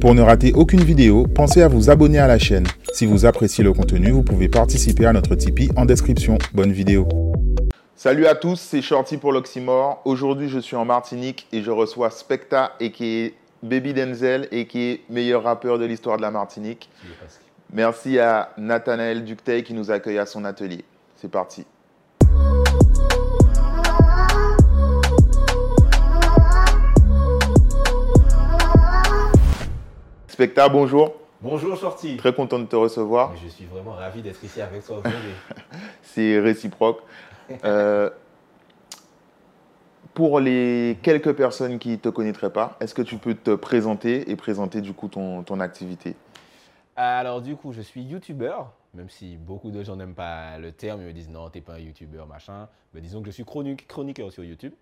Pour 0.00 0.14
ne 0.14 0.22
rater 0.22 0.52
aucune 0.52 0.82
vidéo, 0.82 1.26
pensez 1.26 1.60
à 1.60 1.66
vous 1.66 1.90
abonner 1.90 2.18
à 2.18 2.28
la 2.28 2.38
chaîne. 2.38 2.66
Si 2.92 3.04
vous 3.04 3.26
appréciez 3.26 3.64
le 3.64 3.72
contenu, 3.72 4.12
vous 4.12 4.22
pouvez 4.22 4.48
participer 4.48 5.06
à 5.06 5.12
notre 5.12 5.34
Tipeee 5.34 5.70
en 5.76 5.86
description. 5.86 6.38
Bonne 6.54 6.70
vidéo. 6.70 7.08
Salut 7.96 8.26
à 8.26 8.36
tous, 8.36 8.60
c'est 8.60 8.80
Shorty 8.80 9.16
pour 9.16 9.32
l'Oxymore. 9.32 10.00
Aujourd'hui, 10.04 10.48
je 10.48 10.60
suis 10.60 10.76
en 10.76 10.84
Martinique 10.84 11.48
et 11.50 11.62
je 11.62 11.72
reçois 11.72 12.10
Specta 12.10 12.74
et 12.78 12.92
qui 12.92 13.06
est 13.06 13.34
Baby 13.64 13.92
Denzel 13.92 14.46
et 14.52 14.66
qui 14.66 14.82
est 14.82 15.00
meilleur 15.10 15.42
rappeur 15.42 15.80
de 15.80 15.84
l'histoire 15.84 16.16
de 16.16 16.22
la 16.22 16.30
Martinique. 16.30 16.88
Merci 17.72 18.20
à 18.20 18.50
Nathanaël 18.56 19.24
Ductey 19.24 19.64
qui 19.64 19.74
nous 19.74 19.90
accueille 19.90 20.18
à 20.18 20.26
son 20.26 20.44
atelier. 20.44 20.84
C'est 21.16 21.30
parti. 21.30 21.64
Specta, 30.28 30.68
bonjour. 30.68 31.14
Bonjour 31.40 31.74
Shorty. 31.76 32.18
Très 32.18 32.34
content 32.34 32.58
de 32.58 32.66
te 32.66 32.76
recevoir. 32.76 33.34
Je 33.36 33.48
suis 33.48 33.64
vraiment 33.64 33.92
ravi 33.92 34.20
d'être 34.20 34.44
ici 34.44 34.60
avec 34.60 34.84
toi 34.84 34.98
aujourd'hui. 34.98 35.32
C'est 36.02 36.38
réciproque. 36.38 37.02
Euh, 37.64 38.10
pour 40.12 40.38
les 40.38 40.98
quelques 41.02 41.32
personnes 41.32 41.78
qui 41.78 41.90
ne 41.90 41.96
te 41.96 42.10
connaîtraient 42.10 42.52
pas, 42.52 42.76
est-ce 42.80 42.94
que 42.94 43.02
tu 43.02 43.16
peux 43.16 43.34
te 43.34 43.54
présenter 43.54 44.30
et 44.30 44.36
présenter 44.36 44.82
du 44.82 44.92
coup 44.92 45.08
ton, 45.08 45.42
ton 45.42 45.60
activité? 45.60 46.14
Alors 46.94 47.40
du 47.40 47.56
coup, 47.56 47.72
je 47.72 47.80
suis 47.80 48.02
youtubeur, 48.02 48.72
même 48.92 49.08
si 49.08 49.38
beaucoup 49.38 49.70
de 49.70 49.82
gens 49.82 49.96
n'aiment 49.96 50.14
pas 50.14 50.58
le 50.58 50.72
terme, 50.72 51.00
ils 51.00 51.06
me 51.06 51.12
disent 51.14 51.30
non, 51.30 51.48
t'es 51.48 51.62
pas 51.62 51.74
un 51.74 51.78
youtubeur, 51.78 52.26
machin. 52.26 52.68
Mais 52.92 53.00
disons 53.00 53.20
que 53.20 53.26
je 53.26 53.32
suis 53.32 53.44
chroniqueur 53.44 54.30
sur 54.30 54.44
YouTube, 54.44 54.74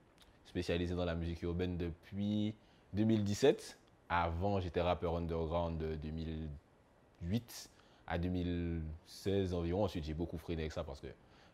spécialisé 0.45 0.95
dans 0.97 1.05
la 1.05 1.15
musique 1.15 1.41
urbaine 1.43 1.77
depuis 1.77 2.53
2017. 2.95 3.79
Avant, 4.09 4.61
j'étais 4.61 4.81
rappeur 4.81 5.17
underground 5.17 5.79
de 5.79 5.97
2008 5.97 7.71
à 8.07 8.19
2016 8.19 9.55
environ. 9.55 9.85
Ensuite, 9.85 10.05
j'ai 10.05 10.15
beaucoup 10.15 10.39
freiné 10.39 10.63
avec 10.63 10.73
ça 10.73 10.85
parce 10.85 11.01
que 11.01 11.09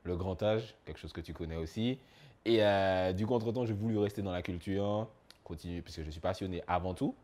le 0.04 0.16
grand 0.16 0.42
âge, 0.42 0.74
quelque 0.84 0.98
chose 0.98 1.12
que 1.12 1.20
tu 1.20 1.32
connais 1.32 1.56
aussi. 1.56 1.98
Et 2.44 2.62
euh, 2.62 3.12
du 3.12 3.26
contre-temps, 3.26 3.64
j'ai 3.64 3.72
voulu 3.72 3.98
rester 3.98 4.20
dans 4.20 4.32
la 4.32 4.42
culture, 4.42 5.06
continuer, 5.44 5.80
puisque 5.80 6.02
je 6.02 6.10
suis 6.10 6.20
passionné 6.20 6.62
avant 6.66 6.94
tout. 6.94 7.14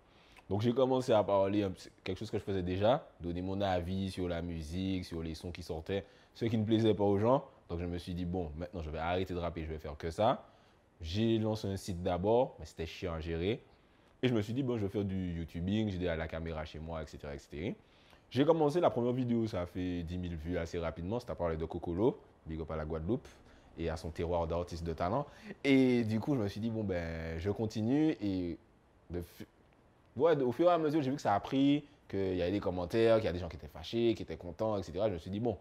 Donc 0.48 0.62
j'ai 0.62 0.72
commencé 0.72 1.12
à 1.12 1.22
parler, 1.22 1.66
quelque 2.04 2.18
chose 2.18 2.30
que 2.30 2.38
je 2.38 2.42
faisais 2.42 2.62
déjà, 2.62 3.06
donner 3.20 3.42
mon 3.42 3.60
avis 3.60 4.10
sur 4.10 4.28
la 4.28 4.40
musique, 4.40 5.04
sur 5.04 5.22
les 5.22 5.34
sons 5.34 5.50
qui 5.50 5.62
sortaient, 5.62 6.06
ceux 6.34 6.48
qui 6.48 6.56
ne 6.56 6.64
plaisaient 6.64 6.94
pas 6.94 7.04
aux 7.04 7.18
gens. 7.18 7.44
Donc 7.68 7.80
je 7.80 7.84
me 7.84 7.98
suis 7.98 8.14
dit, 8.14 8.24
bon, 8.24 8.50
maintenant 8.56 8.80
je 8.80 8.88
vais 8.88 8.98
arrêter 8.98 9.34
de 9.34 9.38
rapper, 9.38 9.64
je 9.64 9.68
vais 9.68 9.78
faire 9.78 9.96
que 9.98 10.10
ça. 10.10 10.46
J'ai 11.02 11.38
lancé 11.38 11.68
un 11.68 11.76
site 11.76 12.02
d'abord, 12.02 12.56
mais 12.58 12.64
c'était 12.64 12.86
chiant 12.86 13.12
à 13.12 13.20
gérer. 13.20 13.62
Et 14.22 14.28
je 14.28 14.34
me 14.34 14.42
suis 14.42 14.52
dit, 14.52 14.62
bon, 14.62 14.76
je 14.76 14.82
vais 14.82 14.88
faire 14.88 15.04
du 15.04 15.38
YouTubing, 15.38 15.90
j'ai 15.90 15.98
la 15.98 16.26
caméra 16.26 16.64
chez 16.64 16.78
moi, 16.80 17.02
etc. 17.02 17.74
J'ai 18.30 18.44
commencé 18.44 18.80
la 18.80 18.90
première 18.90 19.12
vidéo, 19.12 19.46
ça 19.46 19.62
a 19.62 19.66
fait 19.66 20.02
10 20.02 20.20
000 20.20 20.34
vues 20.34 20.58
assez 20.58 20.78
rapidement. 20.78 21.20
C'était 21.20 21.32
à 21.32 21.36
parler 21.36 21.56
de 21.56 21.64
Cocolo, 21.64 22.18
big 22.46 22.60
up 22.60 22.70
à 22.70 22.76
la 22.76 22.84
Guadeloupe, 22.84 23.26
et 23.78 23.88
à 23.88 23.96
son 23.96 24.10
terroir 24.10 24.46
d'artiste 24.46 24.84
de 24.84 24.92
talent. 24.92 25.26
Et 25.62 26.02
du 26.04 26.18
coup, 26.18 26.34
je 26.34 26.40
me 26.40 26.48
suis 26.48 26.60
dit, 26.60 26.70
bon, 26.70 26.82
ben, 26.82 27.38
je 27.38 27.50
continue. 27.50 28.16
Et 28.20 28.58
au 30.20 30.52
fur 30.52 30.68
et 30.68 30.72
à 30.72 30.78
mesure, 30.78 31.00
j'ai 31.00 31.10
vu 31.10 31.16
que 31.16 31.22
ça 31.22 31.34
a 31.34 31.40
pris, 31.40 31.84
qu'il 32.08 32.36
y 32.36 32.42
avait 32.42 32.50
des 32.50 32.60
commentaires, 32.60 33.16
qu'il 33.16 33.26
y 33.26 33.28
a 33.28 33.32
des 33.32 33.38
gens 33.38 33.48
qui 33.48 33.56
étaient 33.56 33.68
fâchés, 33.68 34.14
qui 34.14 34.22
étaient 34.24 34.36
contents, 34.36 34.76
etc. 34.76 35.04
Je 35.06 35.12
me 35.12 35.18
suis 35.18 35.30
dit, 35.30 35.40
bon, 35.40 35.56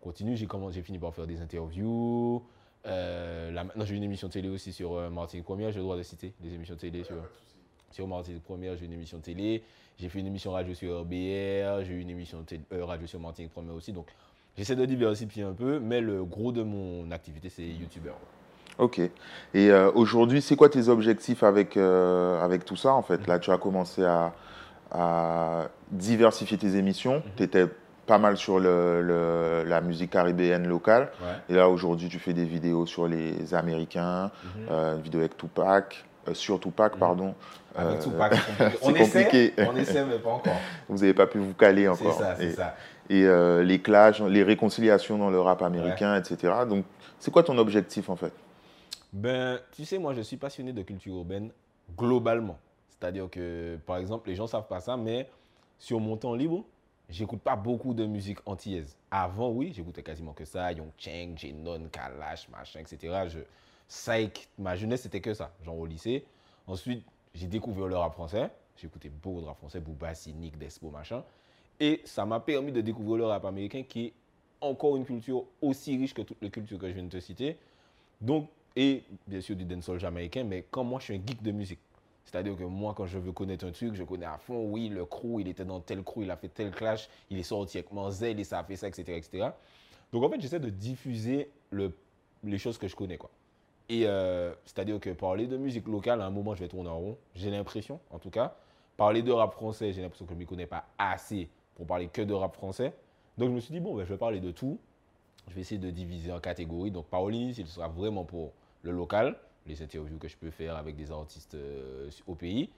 continue. 0.00 0.36
J'ai 0.36 0.82
fini 0.82 0.98
par 0.98 1.14
faire 1.14 1.26
des 1.26 1.40
interviews. 1.40 2.42
Euh, 2.86 3.52
maintenant, 3.52 3.84
j'ai 3.84 3.94
une 3.94 4.02
émission 4.02 4.28
télé 4.28 4.48
aussi 4.48 4.72
sur 4.72 4.94
euh, 4.94 5.10
Martin 5.10 5.42
Première, 5.42 5.70
j'ai 5.70 5.78
le 5.78 5.84
droit 5.84 5.96
de 5.96 6.02
citer 6.02 6.32
des 6.40 6.54
émissions 6.54 6.76
télé 6.76 7.04
sur 7.04 7.16
sur 7.90 8.06
Martinique 8.06 8.44
Première, 8.44 8.76
j'ai 8.76 8.86
une 8.86 8.92
émission 8.92 9.18
de 9.18 9.22
télé. 9.22 9.62
J'ai 9.98 10.08
fait 10.08 10.20
une 10.20 10.26
émission 10.26 10.52
radio 10.52 10.74
sur 10.74 11.00
RBR. 11.00 11.84
J'ai 11.84 11.92
eu 11.92 12.00
une 12.00 12.10
émission 12.10 12.44
euh, 12.72 12.84
radio 12.84 13.06
sur 13.06 13.20
Martinique 13.20 13.52
Première 13.52 13.74
aussi. 13.74 13.92
Donc, 13.92 14.06
j'essaie 14.56 14.76
de 14.76 14.84
diversifier 14.84 15.42
un 15.42 15.52
peu, 15.52 15.78
mais 15.78 16.00
le 16.00 16.24
gros 16.24 16.52
de 16.52 16.62
mon 16.62 17.10
activité, 17.10 17.48
c'est 17.48 17.66
YouTuber. 17.66 18.12
Ok. 18.78 18.98
Et 18.98 19.10
euh, 19.54 19.90
aujourd'hui, 19.94 20.40
c'est 20.40 20.56
quoi 20.56 20.68
tes 20.68 20.88
objectifs 20.88 21.42
avec, 21.42 21.76
euh, 21.76 22.40
avec 22.42 22.64
tout 22.64 22.76
ça, 22.76 22.94
en 22.94 23.02
fait? 23.02 23.26
Là, 23.26 23.38
tu 23.38 23.50
as 23.50 23.58
commencé 23.58 24.04
à, 24.04 24.32
diversifier 25.90 26.58
tes 26.58 26.76
émissions. 26.76 27.16
Mhm. 27.16 27.32
Tu 27.36 27.42
étais 27.44 27.66
pas 28.06 28.18
mal 28.18 28.36
sur 28.36 28.58
le, 28.58 29.64
la 29.66 29.80
musique 29.80 30.10
caribéenne 30.10 30.66
locale. 30.66 31.12
Et 31.48 31.54
là, 31.54 31.68
aujourd'hui, 31.68 32.08
tu 32.08 32.18
fais 32.18 32.32
des 32.32 32.44
vidéos 32.44 32.86
sur 32.86 33.06
les 33.06 33.54
Américains, 33.54 34.30
mhm. 34.56 34.96
une 34.96 35.02
vidéo 35.02 35.20
avec 35.20 35.36
Tupac. 35.36 36.04
Euh, 36.28 36.34
sur 36.34 36.60
Tupac, 36.60 36.96
mm. 36.96 36.98
pardon. 36.98 37.34
Avec 37.74 37.98
euh, 37.98 38.02
Tupac, 38.02 38.34
c'est 38.82 38.98
compliqué. 38.98 39.54
On 39.58 39.76
essaie, 39.76 40.04
mais 40.04 40.18
pas 40.18 40.30
encore. 40.30 40.60
Vous 40.88 40.98
n'avez 40.98 41.14
pas 41.14 41.26
pu 41.26 41.38
vous 41.38 41.54
caler 41.54 41.88
encore. 41.88 42.12
C'est 42.14 42.22
ça, 42.22 42.36
c'est 42.36 42.52
ça. 42.52 42.76
Et 43.08 43.24
euh, 43.24 43.62
les 43.62 43.80
clashs, 43.80 44.20
les 44.20 44.42
réconciliations 44.42 45.18
dans 45.18 45.30
le 45.30 45.40
rap 45.40 45.62
américain, 45.62 46.16
etc. 46.16 46.52
Donc, 46.68 46.84
c'est 47.18 47.30
quoi 47.30 47.42
ton 47.42 47.58
objectif 47.58 48.08
en 48.08 48.16
fait? 48.16 48.32
Ben, 49.12 49.58
tu 49.72 49.84
sais, 49.84 49.98
moi, 49.98 50.14
je 50.14 50.20
suis 50.20 50.36
passionné 50.36 50.72
de 50.72 50.82
culture 50.82 51.14
urbaine 51.14 51.50
globalement. 51.96 52.58
C'est-à-dire 52.88 53.28
que, 53.30 53.78
par 53.86 53.96
exemple, 53.96 54.28
les 54.28 54.36
gens 54.36 54.44
ne 54.44 54.48
savent 54.48 54.68
pas 54.68 54.80
ça, 54.80 54.96
mais 54.96 55.28
sur 55.78 55.98
mon 55.98 56.16
temps 56.16 56.34
libre, 56.34 56.64
j'écoute 57.08 57.40
pas 57.40 57.56
beaucoup 57.56 57.94
de 57.94 58.06
musique 58.06 58.38
antillaise. 58.46 58.96
Avant, 59.10 59.50
oui, 59.50 59.72
j'écoutais 59.74 60.02
quasiment 60.02 60.32
que 60.32 60.44
ça. 60.44 60.70
Young 60.70 60.90
Cheng, 60.96 61.36
Jenon, 61.36 61.88
Kalash, 61.90 62.48
machin, 62.48 62.80
etc. 62.80 63.24
Je, 63.28 63.38
Psych, 63.90 64.48
ma 64.56 64.76
jeunesse, 64.76 65.02
c'était 65.02 65.20
que 65.20 65.34
ça, 65.34 65.52
genre 65.64 65.76
au 65.76 65.84
lycée. 65.84 66.24
Ensuite, 66.68 67.04
j'ai 67.34 67.48
découvert 67.48 67.88
le 67.88 67.96
rap 67.96 68.12
français. 68.12 68.48
J'écoutais 68.76 69.08
beaucoup 69.08 69.40
de 69.40 69.46
rap 69.46 69.58
français, 69.58 69.80
Boubassi, 69.80 70.32
Nick, 70.32 70.56
Despo, 70.56 70.90
machin. 70.90 71.24
Et 71.80 72.00
ça 72.04 72.24
m'a 72.24 72.38
permis 72.38 72.70
de 72.70 72.80
découvrir 72.80 73.16
le 73.16 73.24
rap 73.26 73.44
américain 73.44 73.82
qui 73.82 74.06
est 74.06 74.12
encore 74.60 74.96
une 74.96 75.04
culture 75.04 75.44
aussi 75.60 75.96
riche 75.96 76.14
que 76.14 76.22
toutes 76.22 76.40
les 76.40 76.50
cultures 76.50 76.78
que 76.78 76.88
je 76.88 76.92
viens 76.92 77.02
de 77.02 77.08
te 77.08 77.18
citer. 77.18 77.58
Donc, 78.20 78.48
et 78.76 79.02
bien 79.26 79.40
sûr 79.40 79.56
du 79.56 79.64
dancehall 79.64 79.98
jamaïcain, 79.98 80.44
mais 80.44 80.64
quand 80.70 80.84
moi 80.84 81.00
je 81.00 81.06
suis 81.06 81.14
un 81.16 81.20
geek 81.26 81.42
de 81.42 81.50
musique, 81.50 81.80
c'est-à-dire 82.24 82.56
que 82.56 82.62
moi, 82.62 82.94
quand 82.96 83.06
je 83.06 83.18
veux 83.18 83.32
connaître 83.32 83.66
un 83.66 83.72
truc, 83.72 83.94
je 83.94 84.04
connais 84.04 84.26
à 84.26 84.38
fond, 84.38 84.70
oui, 84.70 84.88
le 84.88 85.04
crew, 85.04 85.40
il 85.40 85.48
était 85.48 85.64
dans 85.64 85.80
tel 85.80 86.04
crew, 86.04 86.22
il 86.22 86.30
a 86.30 86.36
fait 86.36 86.48
tel 86.48 86.70
clash, 86.70 87.08
il 87.28 87.38
est 87.38 87.42
sorti 87.42 87.78
avec 87.78 87.90
Manzel 87.90 88.38
et 88.38 88.44
ça 88.44 88.60
a 88.60 88.64
fait 88.64 88.76
ça, 88.76 88.86
etc. 88.86 89.16
etc. 89.16 89.48
Donc 90.12 90.22
en 90.22 90.30
fait, 90.30 90.40
j'essaie 90.40 90.60
de 90.60 90.70
diffuser 90.70 91.50
le, 91.70 91.92
les 92.44 92.58
choses 92.58 92.78
que 92.78 92.86
je 92.86 92.94
connais. 92.94 93.16
quoi. 93.16 93.30
Et 93.90 94.06
euh, 94.06 94.54
c'est-à-dire 94.64 95.00
que 95.00 95.10
parler 95.10 95.48
de 95.48 95.56
musique 95.56 95.88
locale, 95.88 96.20
à 96.20 96.24
un 96.24 96.30
moment, 96.30 96.54
je 96.54 96.60
vais 96.60 96.68
tourner 96.68 96.88
en 96.88 96.98
rond. 96.98 97.18
J'ai 97.34 97.50
l'impression, 97.50 97.98
en 98.10 98.20
tout 98.20 98.30
cas. 98.30 98.54
Parler 98.96 99.20
de 99.20 99.32
rap 99.32 99.52
français, 99.52 99.92
j'ai 99.92 100.00
l'impression 100.00 100.26
que 100.26 100.30
je 100.30 100.34
ne 100.36 100.38
m'y 100.38 100.46
connais 100.46 100.66
pas 100.66 100.84
assez 100.96 101.48
pour 101.74 101.86
parler 101.86 102.06
que 102.06 102.22
de 102.22 102.32
rap 102.32 102.54
français. 102.54 102.94
Donc 103.36 103.48
je 103.48 103.54
me 103.54 103.58
suis 103.58 103.72
dit, 103.72 103.80
bon, 103.80 103.96
ben, 103.96 104.04
je 104.04 104.12
vais 104.12 104.18
parler 104.18 104.38
de 104.38 104.52
tout. 104.52 104.78
Je 105.48 105.54
vais 105.54 105.62
essayer 105.62 105.80
de 105.80 105.90
diviser 105.90 106.30
en 106.30 106.38
catégories. 106.38 106.92
Donc 106.92 107.06
Pauline, 107.06 107.52
il 107.56 107.66
sera 107.66 107.88
vraiment 107.88 108.24
pour 108.24 108.52
le 108.82 108.92
local, 108.92 109.36
les 109.66 109.82
interviews 109.82 110.18
que 110.18 110.28
je 110.28 110.36
peux 110.36 110.50
faire 110.50 110.76
avec 110.76 110.94
des 110.94 111.10
artistes 111.10 111.56
euh, 111.56 112.08
au 112.28 112.36
pays. 112.36 112.70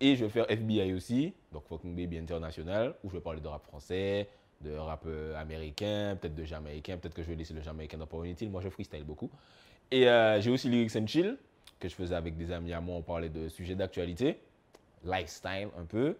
Et 0.00 0.16
je 0.16 0.24
vais 0.24 0.30
faire 0.30 0.50
FBI 0.50 0.94
aussi, 0.94 1.34
donc 1.52 1.64
Fucking 1.66 1.94
Baby 1.94 2.16
International, 2.16 2.94
où 3.04 3.10
je 3.10 3.16
vais 3.16 3.20
parler 3.20 3.40
de 3.40 3.48
rap 3.48 3.64
français, 3.64 4.28
de 4.62 4.74
rap 4.74 5.04
euh, 5.06 5.38
américain, 5.38 6.16
peut-être 6.18 6.34
de 6.34 6.44
jamaïcain, 6.44 6.96
peut-être 6.96 7.14
que 7.14 7.22
je 7.22 7.28
vais 7.28 7.36
laisser 7.36 7.52
le 7.52 7.60
jamaïcain 7.60 7.98
dans 7.98 8.06
Pauline 8.06 8.34
Moi, 8.50 8.62
je 8.62 8.70
freestyle 8.70 9.04
beaucoup. 9.04 9.30
Et 9.90 10.08
euh, 10.08 10.40
j'ai 10.40 10.50
aussi 10.50 10.68
Lyrics 10.68 10.96
and 10.96 11.06
Chill, 11.06 11.38
que 11.78 11.88
je 11.88 11.94
faisais 11.94 12.14
avec 12.14 12.36
des 12.36 12.52
amis 12.52 12.72
à 12.72 12.80
moi. 12.80 12.96
On 12.96 13.02
parlait 13.02 13.28
de 13.28 13.48
sujets 13.48 13.74
d'actualité, 13.74 14.40
lifestyle 15.04 15.68
un 15.78 15.84
peu. 15.84 16.16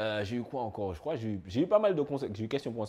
Euh, 0.00 0.24
j'ai 0.24 0.36
eu 0.36 0.42
quoi 0.42 0.62
encore? 0.62 0.94
Je 0.94 1.00
crois 1.00 1.16
j'ai 1.16 1.60
eu, 1.60 1.66
pas 1.66 1.78
mal 1.78 1.94
de 1.94 2.02
conseils. 2.02 2.30
J'ai 2.34 2.44
eu 2.44 2.48
questions 2.48 2.72
pour 2.72 2.86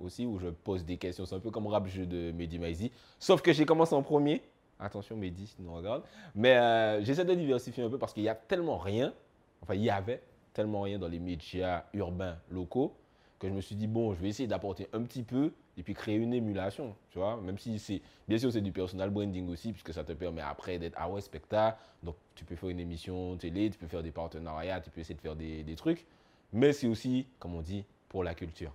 aussi, 0.00 0.26
où 0.26 0.38
je 0.38 0.48
pose 0.48 0.84
des 0.84 0.96
questions. 0.96 1.24
C'est 1.24 1.34
un 1.34 1.40
peu 1.40 1.50
comme 1.50 1.66
rap 1.66 1.86
jeu 1.86 2.06
de 2.06 2.32
Mehdi 2.32 2.58
Maizi. 2.58 2.92
Sauf 3.18 3.40
que 3.40 3.52
j'ai 3.52 3.64
commencé 3.64 3.94
en 3.94 4.02
premier. 4.02 4.42
Attention, 4.78 5.16
Mehdi, 5.16 5.54
nous 5.58 5.72
regarde. 5.72 6.02
Mais 6.34 6.56
euh, 6.56 7.02
j'essaie 7.02 7.24
de 7.24 7.34
diversifier 7.34 7.84
un 7.84 7.88
peu 7.88 7.98
parce 7.98 8.12
qu'il 8.12 8.22
y 8.24 8.28
a 8.28 8.34
tellement 8.34 8.78
rien. 8.78 9.14
Enfin, 9.62 9.74
il 9.74 9.82
y 9.82 9.90
avait 9.90 10.22
tellement 10.52 10.82
rien 10.82 10.98
dans 10.98 11.08
les 11.08 11.20
médias 11.20 11.84
urbains 11.94 12.36
locaux 12.50 12.94
que 13.38 13.48
je 13.48 13.54
me 13.54 13.60
suis 13.60 13.74
dit, 13.74 13.88
bon, 13.88 14.14
je 14.14 14.20
vais 14.20 14.28
essayer 14.28 14.46
d'apporter 14.46 14.88
un 14.92 15.02
petit 15.02 15.22
peu 15.24 15.52
et 15.78 15.82
puis 15.82 15.94
créer 15.94 16.16
une 16.16 16.34
émulation, 16.34 16.94
tu 17.10 17.18
vois. 17.18 17.40
Même 17.40 17.58
si 17.58 17.78
c'est, 17.78 18.00
bien 18.28 18.38
sûr, 18.38 18.52
c'est 18.52 18.60
du 18.60 18.72
personal 18.72 19.10
branding 19.10 19.48
aussi, 19.48 19.72
puisque 19.72 19.92
ça 19.92 20.04
te 20.04 20.12
permet 20.12 20.42
après 20.42 20.78
d'être, 20.78 20.96
ah 20.98 21.08
ouais, 21.08 21.20
spectacle. 21.20 21.78
Donc, 22.02 22.16
tu 22.34 22.44
peux 22.44 22.56
faire 22.56 22.68
une 22.68 22.80
émission 22.80 23.36
télé, 23.36 23.70
tu 23.70 23.78
peux 23.78 23.86
faire 23.86 24.02
des 24.02 24.10
partenariats, 24.10 24.80
tu 24.80 24.90
peux 24.90 25.00
essayer 25.00 25.14
de 25.14 25.20
faire 25.20 25.36
des, 25.36 25.62
des 25.62 25.74
trucs. 25.74 26.04
Mais 26.52 26.72
c'est 26.72 26.86
aussi, 26.86 27.26
comme 27.38 27.54
on 27.54 27.62
dit, 27.62 27.84
pour 28.08 28.22
la 28.22 28.34
culture. 28.34 28.72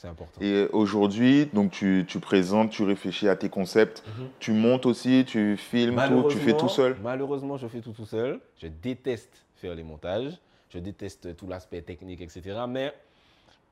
C'est 0.00 0.08
important. 0.08 0.40
Et 0.40 0.66
aujourd'hui, 0.72 1.44
donc 1.52 1.72
tu, 1.72 2.06
tu, 2.08 2.20
présentes, 2.20 2.70
tu 2.70 2.84
réfléchis 2.84 3.28
à 3.28 3.36
tes 3.36 3.50
concepts, 3.50 4.02
mhm. 4.06 4.28
tu 4.38 4.52
montes 4.52 4.86
aussi, 4.86 5.26
tu 5.26 5.58
filmes 5.58 6.02
tout, 6.08 6.28
tu 6.30 6.38
fais 6.38 6.56
tout 6.56 6.70
seul 6.70 6.96
Malheureusement, 7.02 7.58
je 7.58 7.66
fais 7.66 7.82
tout 7.82 7.92
tout 7.92 8.06
seul. 8.06 8.40
Je 8.56 8.68
déteste 8.68 9.44
faire 9.56 9.74
les 9.74 9.82
montages, 9.82 10.38
je 10.70 10.78
déteste 10.78 11.36
tout 11.36 11.46
l'aspect 11.46 11.82
technique, 11.82 12.22
etc. 12.22 12.60
Mais 12.66 12.94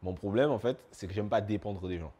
mon 0.02 0.12
problème, 0.12 0.50
en 0.50 0.58
fait, 0.58 0.76
c'est 0.90 1.06
que 1.06 1.14
j'aime 1.14 1.30
pas 1.30 1.40
dépendre 1.40 1.88
des 1.88 1.98
gens. 1.98 2.12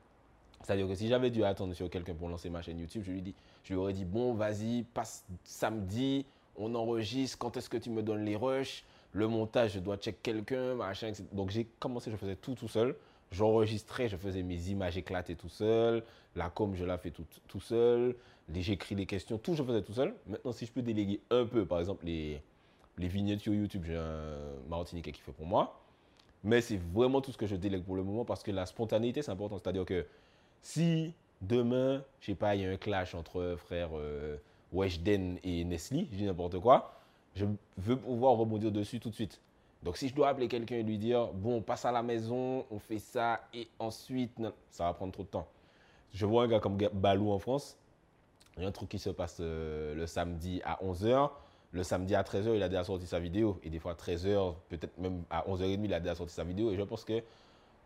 C'est-à-dire 0.63 0.89
que 0.89 0.95
si 0.95 1.09
j'avais 1.09 1.31
dû 1.31 1.45
attendre 1.45 1.75
sur 1.75 1.89
quelqu'un 1.89 2.15
pour 2.15 2.29
lancer 2.29 2.51
ma 2.51 2.63
chaîne 2.63 2.79
YouTube, 2.79 3.03
je 3.05 3.13
lui, 3.13 3.23
dis, 3.23 3.35
je 3.65 3.73
lui 3.73 3.81
aurais 3.81 3.93
dit 3.93 4.05
Bon, 4.05 4.35
vas-y, 4.35 4.83
passe 4.83 5.25
samedi, 5.45 6.27
on 6.57 6.75
enregistre, 6.75 7.39
quand 7.39 7.57
est-ce 7.57 7.71
que 7.71 7.77
tu 7.77 7.91
me 7.91 8.03
donnes 8.03 8.25
les 8.25 8.37
rushs 8.37 8.85
Le 9.13 9.29
montage, 9.29 9.73
je 9.73 9.81
dois 9.81 9.97
check 9.97 10.23
quelqu'un, 10.23 10.75
machin, 10.75 11.09
etc. 11.09 11.25
Donc 11.33 11.51
j'ai 11.51 11.67
commencé, 11.79 12.11
je 12.11 12.17
faisais 12.17 12.37
tout 12.37 12.55
tout 12.55 12.69
seul. 12.69 12.97
J'enregistrais, 13.31 14.09
je 14.09 14.17
faisais 14.17 14.43
mes 14.43 14.71
images 14.71 14.97
éclatées 14.97 15.37
tout 15.37 15.51
seul. 15.51 16.03
La 16.35 16.49
com, 16.51 16.75
je 16.75 16.85
la 16.85 16.99
fais 16.99 17.11
tout, 17.11 17.25
tout 17.47 17.61
seul. 17.61 18.17
J'écris 18.55 18.95
les 18.95 19.07
questions, 19.07 19.37
tout 19.39 19.55
je 19.55 19.63
faisais 19.63 19.83
tout 19.83 19.93
seul. 19.93 20.15
Maintenant, 20.27 20.53
si 20.53 20.65
je 20.67 20.73
peux 20.73 20.83
déléguer 20.83 21.21
un 21.31 21.45
peu, 21.45 21.67
par 21.67 21.79
exemple, 21.79 22.07
les, 22.07 22.41
les 22.97 23.09
vignettes 23.09 23.41
sur 23.41 23.53
YouTube, 23.53 23.85
j'ai 23.87 23.97
un 23.97 24.39
Martiniquais 24.69 25.13
qui 25.13 25.21
fait 25.21 25.33
pour 25.33 25.47
moi. 25.47 25.81
Mais 26.43 26.61
c'est 26.61 26.79
vraiment 26.95 27.21
tout 27.21 27.33
ce 27.33 27.37
que 27.37 27.47
je 27.47 27.57
délègue 27.57 27.85
pour 27.85 27.97
le 27.97 28.03
moment 28.03 28.25
parce 28.25 28.43
que 28.43 28.51
la 28.51 28.65
spontanéité, 28.65 29.23
c'est 29.23 29.31
important. 29.31 29.59
C'est-à-dire 29.59 29.85
que 29.85 30.07
si 30.63 31.13
demain, 31.41 32.03
je 32.21 32.27
sais 32.27 32.35
pas, 32.35 32.55
il 32.57 32.63
y 32.63 32.67
a 32.67 32.71
un 32.71 32.77
clash 32.77 33.15
entre 33.15 33.57
frères 33.59 33.91
euh, 33.95 34.37
Weshden 34.73 35.39
et 35.43 35.65
Nestlé, 35.65 36.09
je 36.11 36.17
dis 36.17 36.25
n'importe 36.25 36.59
quoi, 36.59 36.95
je 37.35 37.47
veux 37.77 37.97
pouvoir 37.97 38.35
rebondir 38.35 38.73
dessus 38.73 39.01
tout 39.01 39.11
de 39.11 39.15
suite. 39.15 39.41
Donc 39.83 39.97
si 39.97 40.09
je 40.09 40.15
dois 40.15 40.29
appeler 40.29 40.49
quelqu'un 40.49 40.77
et 40.77 40.83
lui 40.83 40.99
dire, 40.99 41.29
bon, 41.29 41.63
passe 41.63 41.85
à 41.85 41.93
la 41.93 42.03
maison, 42.03 42.65
on 42.71 42.79
fait 42.79 42.99
ça, 42.99 43.41
et 43.55 43.69
ensuite, 43.79 44.33
ça 44.71 44.85
va 44.85 44.93
prendre 44.93 45.13
trop 45.13 45.23
de 45.23 45.29
temps. 45.29 45.47
Je 46.13 46.27
vois 46.27 46.45
un 46.45 46.49
gars 46.49 46.59
comme 46.59 46.77
Balou 46.77 47.31
en 47.31 47.39
France, 47.39 47.79
il 48.59 48.63
y 48.63 48.65
a 48.65 48.69
un 48.69 48.73
truc 48.73 48.89
qui 48.89 48.99
se 48.99 49.11
passe 49.11 49.39
euh, 49.41 49.95
le 49.95 50.07
samedi 50.07 50.61
à 50.65 50.79
11h. 50.85 51.31
Le 51.71 51.83
samedi 51.85 52.15
à 52.15 52.23
13h, 52.23 52.57
il 52.57 52.63
a 52.63 52.69
déjà 52.69 52.83
sorti 52.83 53.07
sa 53.07 53.21
vidéo. 53.21 53.61
Et 53.63 53.71
des 53.71 53.79
fois, 53.79 53.93
à 53.93 53.95
13h, 53.95 54.55
peut-être 54.69 54.99
même 54.99 55.23
à 55.31 55.45
11h30, 55.49 55.85
il 55.85 55.95
a 55.95 56.01
déjà 56.01 56.17
sorti 56.17 56.35
sa 56.35 56.43
vidéo. 56.43 56.73
Et 56.73 56.77
je 56.77 56.83
pense 56.83 57.05
que 57.05 57.23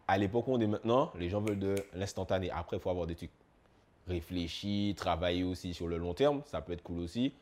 à 0.08 0.19
l'époque 0.19 0.49
où 0.49 0.52
on 0.52 0.60
est 0.60 0.66
maintenant, 0.66 1.12
les 1.19 1.28
gens 1.28 1.40
veulent 1.40 1.58
de 1.58 1.75
l'instantané. 1.94 2.50
Après, 2.50 2.76
il 2.76 2.81
faut 2.81 2.90
avoir 2.90 3.06
des 3.06 3.14
trucs 3.14 3.31
réfléchis, 4.08 4.94
travailler 4.96 5.44
aussi 5.44 5.75
sur 5.75 5.88
le 5.88 5.96
long 5.96 6.14
terme. 6.14 6.43
Ça 6.46 6.60
peut 6.60 6.72
être 6.72 6.82
cool 6.82 7.00
aussi. 7.00 7.32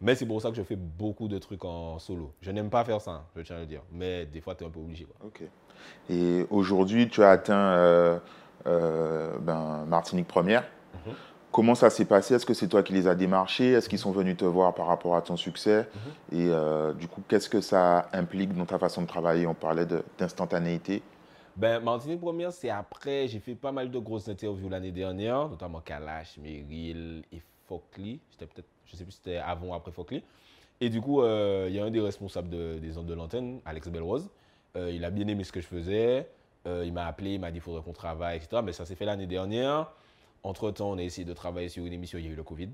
Mais 0.00 0.14
c'est 0.14 0.26
pour 0.26 0.42
ça 0.42 0.50
que 0.50 0.56
je 0.56 0.62
fais 0.62 0.76
beaucoup 0.76 1.26
de 1.26 1.38
trucs 1.38 1.64
en 1.64 1.98
solo. 1.98 2.32
Je 2.42 2.50
n'aime 2.50 2.68
pas 2.68 2.84
faire 2.84 3.00
ça, 3.00 3.24
je 3.34 3.42
tiens 3.42 3.56
à 3.56 3.60
le 3.60 3.66
dire. 3.66 3.80
Mais 3.92 4.26
des 4.26 4.40
fois, 4.40 4.54
tu 4.54 4.64
es 4.64 4.66
un 4.66 4.70
peu 4.70 4.80
obligé. 4.80 5.06
Ok. 5.24 5.42
Et 6.10 6.46
aujourd'hui, 6.50 7.08
tu 7.08 7.22
as 7.22 7.30
atteint 7.30 7.54
euh, 7.54 8.18
euh, 8.66 9.38
ben, 9.40 9.84
Martinique 9.86 10.28
Première. 10.28 10.64
Mhm. 11.06 11.14
Comment 11.50 11.74
ça 11.74 11.88
s'est 11.88 12.04
passé? 12.04 12.34
Est-ce 12.34 12.44
que 12.44 12.52
c'est 12.52 12.68
toi 12.68 12.82
qui 12.82 12.92
les 12.92 13.08
as 13.08 13.14
démarchés? 13.14 13.72
Est-ce 13.72 13.88
qu'ils 13.88 13.98
sont 13.98 14.12
venus 14.12 14.36
te 14.36 14.44
voir 14.44 14.74
par 14.74 14.86
rapport 14.86 15.16
à 15.16 15.22
ton 15.22 15.38
succès? 15.38 15.88
Mhm. 16.32 16.38
Et 16.38 16.48
euh, 16.50 16.92
du 16.92 17.08
coup, 17.08 17.22
qu'est-ce 17.26 17.48
que 17.48 17.62
ça 17.62 18.08
implique 18.12 18.54
dans 18.54 18.66
ta 18.66 18.78
façon 18.78 19.00
de 19.00 19.06
travailler? 19.06 19.46
On 19.46 19.54
parlait 19.54 19.86
d'instantanéité. 20.18 21.02
Ben, 21.56 21.80
Martinique 21.80 22.20
Première, 22.20 22.52
c'est 22.52 22.68
après. 22.68 23.28
J'ai 23.28 23.40
fait 23.40 23.54
pas 23.54 23.72
mal 23.72 23.90
de 23.90 23.98
grosses 23.98 24.28
interviews 24.28 24.68
l'année 24.68 24.92
dernière, 24.92 25.48
notamment 25.48 25.80
Kalash, 25.80 26.36
Meryl 26.36 27.24
et 27.32 27.40
Fockley. 27.66 28.18
peut-être, 28.38 28.68
je 28.84 28.94
sais 28.94 29.04
plus 29.04 29.12
si 29.12 29.18
c'était 29.24 29.38
avant 29.38 29.68
ou 29.68 29.74
après 29.74 29.90
Fockley. 29.90 30.22
Et 30.82 30.90
du 30.90 31.00
coup, 31.00 31.22
euh, 31.22 31.66
il 31.70 31.74
y 31.74 31.80
a 31.80 31.84
un 31.84 31.90
des 31.90 32.00
responsables 32.00 32.50
des 32.50 32.98
ondes 32.98 33.06
de 33.06 33.14
l'antenne, 33.14 33.60
Alex 33.64 33.88
Belrose. 33.88 34.28
Euh, 34.76 34.90
il 34.92 35.02
a 35.06 35.10
bien 35.10 35.26
aimé 35.28 35.44
ce 35.44 35.52
que 35.52 35.62
je 35.62 35.66
faisais. 35.66 36.28
il 36.66 36.92
m'a 36.92 37.06
appelé, 37.06 37.34
il 37.34 37.40
m'a 37.40 37.50
dit 37.50 37.54
qu'il 37.54 37.62
faudrait 37.62 37.82
qu'on 37.82 37.92
travaille, 37.92 38.36
etc. 38.36 38.60
Mais 38.62 38.72
ça 38.72 38.84
s'est 38.84 38.96
fait 38.96 39.06
l'année 39.06 39.26
dernière. 39.26 39.90
Entre-temps, 40.42 40.90
on 40.90 40.98
a 40.98 41.02
essayé 41.02 41.24
de 41.24 41.32
travailler 41.32 41.70
sur 41.70 41.86
une 41.86 41.92
émission, 41.92 42.18
il 42.18 42.26
y 42.26 42.28
a 42.28 42.32
eu 42.32 42.36
le 42.36 42.42
Covid 42.42 42.68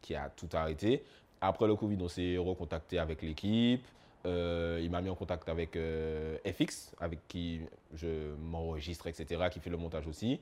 qui 0.00 0.14
a 0.14 0.30
tout 0.30 0.48
arrêté. 0.54 1.04
Après 1.40 1.66
le 1.66 1.76
Covid, 1.76 1.98
on 2.00 2.08
s'est 2.08 2.38
recontacté 2.38 2.98
avec 2.98 3.20
l'équipe. 3.20 3.84
Euh, 4.24 4.80
il 4.82 4.90
m'a 4.90 5.00
mis 5.00 5.10
en 5.10 5.14
contact 5.14 5.48
avec 5.48 5.76
euh, 5.76 6.38
FX, 6.46 6.92
avec 7.00 7.26
qui 7.26 7.60
je 7.94 8.34
m'enregistre, 8.36 9.06
etc., 9.08 9.42
qui 9.50 9.60
fait 9.60 9.70
le 9.70 9.76
montage 9.76 10.06
aussi. 10.06 10.40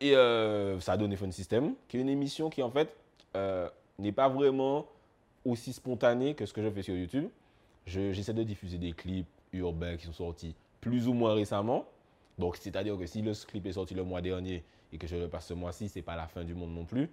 Et 0.00 0.14
euh, 0.14 0.78
ça 0.80 0.92
a 0.92 0.96
donné 0.96 1.16
Fun 1.16 1.30
System, 1.30 1.74
qui 1.88 1.96
est 1.96 2.00
une 2.00 2.08
émission 2.08 2.50
qui, 2.50 2.62
en 2.62 2.70
fait, 2.70 2.94
n'est 3.98 4.12
pas 4.12 4.28
vraiment 4.28 4.86
aussi 5.44 5.72
spontanée 5.72 6.34
que 6.34 6.46
ce 6.46 6.52
que 6.52 6.62
je 6.62 6.70
fais 6.70 6.82
sur 6.82 6.94
YouTube. 6.94 7.28
J'essaie 7.86 8.34
de 8.34 8.42
diffuser 8.42 8.78
des 8.78 8.92
clips 8.92 9.26
urbains 9.52 9.96
qui 9.96 10.06
sont 10.06 10.12
sortis 10.12 10.54
plus 10.80 11.08
ou 11.08 11.14
moins 11.14 11.34
récemment. 11.34 11.86
Donc, 12.38 12.56
c'est-à-dire 12.56 12.96
que 12.96 13.06
si 13.06 13.22
le 13.22 13.32
clip 13.46 13.66
est 13.66 13.72
sorti 13.72 13.94
le 13.94 14.04
mois 14.04 14.20
dernier, 14.20 14.62
et 14.92 14.98
que 14.98 15.06
je 15.06 15.16
le 15.16 15.28
passe 15.28 15.46
ce 15.46 15.54
mois-ci, 15.54 15.88
ce 15.88 15.98
n'est 15.98 16.02
pas 16.02 16.16
la 16.16 16.26
fin 16.28 16.44
du 16.44 16.54
monde 16.54 16.72
non 16.72 16.84
plus. 16.84 17.10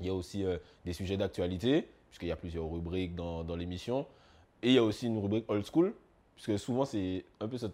Il 0.00 0.06
y 0.06 0.08
a 0.08 0.14
aussi 0.14 0.44
des 0.84 0.92
sujets 0.92 1.16
d'actualité, 1.16 1.88
puisqu'il 2.08 2.28
y 2.28 2.32
a 2.32 2.36
plusieurs 2.36 2.68
rubriques 2.70 3.14
dans 3.14 3.56
l'émission. 3.56 4.06
Et 4.62 4.68
il 4.68 4.72
y 4.74 4.78
a 4.78 4.82
aussi 4.82 5.06
une 5.06 5.18
rubrique 5.18 5.44
old 5.48 5.64
school, 5.66 5.94
puisque 6.34 6.58
souvent 6.58 6.84
c'est 6.84 7.24
un 7.40 7.48
peu 7.48 7.58
ce 7.58 7.66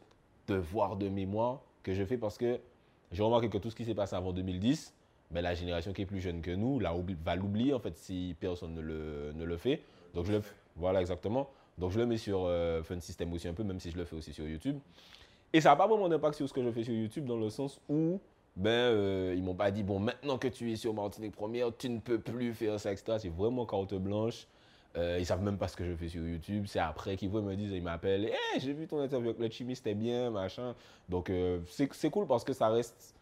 devoir 0.46 0.96
de 0.96 1.08
mémoire 1.08 1.60
que 1.82 1.94
je 1.94 2.04
fais 2.04 2.18
parce 2.18 2.36
que 2.36 2.58
j'ai 3.12 3.22
remarqué 3.22 3.48
que 3.48 3.58
tout 3.58 3.70
ce 3.70 3.76
qui 3.76 3.84
s'est 3.84 3.94
passé 3.94 4.16
avant 4.16 4.32
2010, 4.32 4.92
ben, 5.30 5.40
la 5.40 5.54
génération 5.54 5.92
qui 5.92 6.02
est 6.02 6.06
plus 6.06 6.20
jeune 6.20 6.42
que 6.42 6.50
nous 6.50 6.80
va 7.24 7.36
l'oublier 7.36 7.72
en 7.72 7.78
fait 7.78 7.96
si 7.96 8.36
personne 8.38 8.74
ne 8.74 8.80
le, 8.80 9.32
ne 9.34 9.44
le 9.44 9.56
fait. 9.56 9.82
Donc 10.14 10.26
je 10.26 10.32
le, 10.32 10.42
voilà 10.76 11.00
exactement. 11.00 11.48
Donc 11.78 11.90
je 11.90 11.98
le 11.98 12.06
mets 12.06 12.18
sur 12.18 12.44
euh, 12.44 12.82
Fun 12.82 13.00
System 13.00 13.32
aussi 13.32 13.48
un 13.48 13.54
peu, 13.54 13.64
même 13.64 13.80
si 13.80 13.90
je 13.90 13.96
le 13.96 14.04
fais 14.04 14.16
aussi 14.16 14.32
sur 14.32 14.46
YouTube. 14.46 14.78
Et 15.52 15.60
ça 15.60 15.70
n'a 15.70 15.76
pas 15.76 15.86
vraiment 15.86 16.08
d'impact 16.08 16.34
sur 16.34 16.48
ce 16.48 16.52
que 16.52 16.62
je 16.62 16.70
fais 16.70 16.84
sur 16.84 16.94
YouTube 16.94 17.26
dans 17.26 17.36
le 17.36 17.50
sens 17.50 17.80
où 17.88 18.20
ben, 18.56 18.70
euh, 18.70 19.34
ils 19.36 19.42
m'ont 19.42 19.54
pas 19.54 19.70
dit, 19.70 19.82
bon, 19.82 19.98
maintenant 19.98 20.38
que 20.38 20.48
tu 20.48 20.70
es 20.72 20.76
sur 20.76 20.94
Martinique 20.94 21.34
Première, 21.34 21.76
tu 21.76 21.88
ne 21.88 21.98
peux 21.98 22.18
plus 22.18 22.54
faire 22.54 22.78
ça, 22.78 22.92
etc. 22.92 23.18
C'est 23.18 23.28
vraiment 23.28 23.66
carte 23.66 23.94
blanche. 23.94 24.46
Euh, 24.96 25.16
ils 25.18 25.26
savent 25.26 25.42
même 25.42 25.58
pas 25.58 25.66
ce 25.66 25.76
que 25.76 25.84
je 25.84 25.94
fais 25.94 26.08
sur 26.08 26.22
YouTube. 26.22 26.66
C'est 26.68 26.78
après 26.78 27.16
qu'ils 27.16 27.30
me 27.30 27.54
disent, 27.56 27.72
ils 27.72 27.82
m'appellent, 27.82 28.26
hey, 28.26 28.60
j'ai 28.60 28.72
vu 28.72 28.86
ton 28.86 29.00
interview 29.00 29.30
avec 29.30 29.40
le 29.40 29.50
chimie, 29.50 29.74
c'était 29.74 29.94
bien, 29.94 30.30
machin. 30.30 30.74
Donc, 31.08 31.30
euh, 31.30 31.60
c'est 31.68 32.10
cool 32.10 32.26
parce 32.26 32.44
que 32.44 32.52
ça 32.52 32.68
reste 32.68 33.14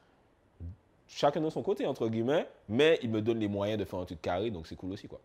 chacun 1.08 1.40
de 1.40 1.50
son 1.50 1.62
côté, 1.62 1.86
entre 1.86 2.08
guillemets, 2.08 2.46
mais 2.68 2.98
ils 3.02 3.10
me 3.10 3.22
donnent 3.22 3.40
les 3.40 3.48
moyens 3.48 3.78
de 3.78 3.84
faire 3.84 3.98
un 3.98 4.04
truc 4.04 4.20
carré, 4.20 4.50
donc 4.50 4.66
c'est 4.66 4.76
cool 4.76 4.92
aussi, 4.92 5.08
quoi. 5.08 5.20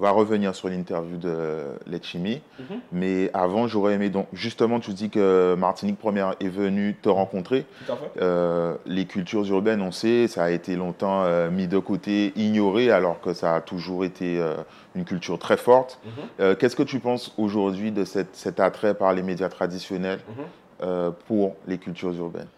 On 0.00 0.02
va 0.02 0.10
revenir 0.10 0.56
sur 0.56 0.68
l'interview 0.68 1.16
de 1.16 1.66
Letchimi. 1.86 2.40
Mhm. 2.58 2.80
Mais 2.90 3.30
avant, 3.32 3.68
j'aurais 3.68 3.94
aimé. 3.94 4.10
Donc, 4.10 4.26
justement, 4.32 4.80
tu 4.80 4.92
dis 4.92 5.08
que 5.08 5.54
Martinique 5.56 5.98
Première 5.98 6.34
est 6.40 6.48
venue 6.48 6.96
te 7.00 7.08
rencontrer. 7.08 7.64
Tout 7.86 7.92
à 7.92 7.96
fait. 7.96 8.10
Euh, 8.20 8.76
les 8.86 9.06
cultures 9.06 9.46
urbaines, 9.46 9.80
on 9.82 9.92
sait, 9.92 10.26
ça 10.26 10.44
a 10.44 10.50
été 10.50 10.74
longtemps 10.74 11.22
euh, 11.22 11.48
mis 11.48 11.68
de 11.68 11.78
côté, 11.78 12.32
ignoré, 12.34 12.90
alors 12.90 13.20
que 13.20 13.34
ça 13.34 13.54
a 13.54 13.60
toujours 13.60 14.04
été 14.04 14.40
euh, 14.40 14.56
une 14.96 15.04
culture 15.04 15.38
très 15.38 15.56
forte. 15.56 16.00
Mhm. 16.04 16.56
Qu'est-ce 16.56 16.76
que 16.76 16.82
tu 16.82 16.98
penses 16.98 17.32
aujourd'hui 17.38 17.92
de 17.92 18.04
cet 18.04 18.58
attrait 18.58 18.94
par 18.94 19.12
les 19.12 19.22
médias 19.22 19.48
traditionnels 19.48 20.20
mhm. 20.28 21.12
pour 21.26 21.54
les 21.66 21.78
cultures 21.78 22.12
urbaines? 22.14 22.48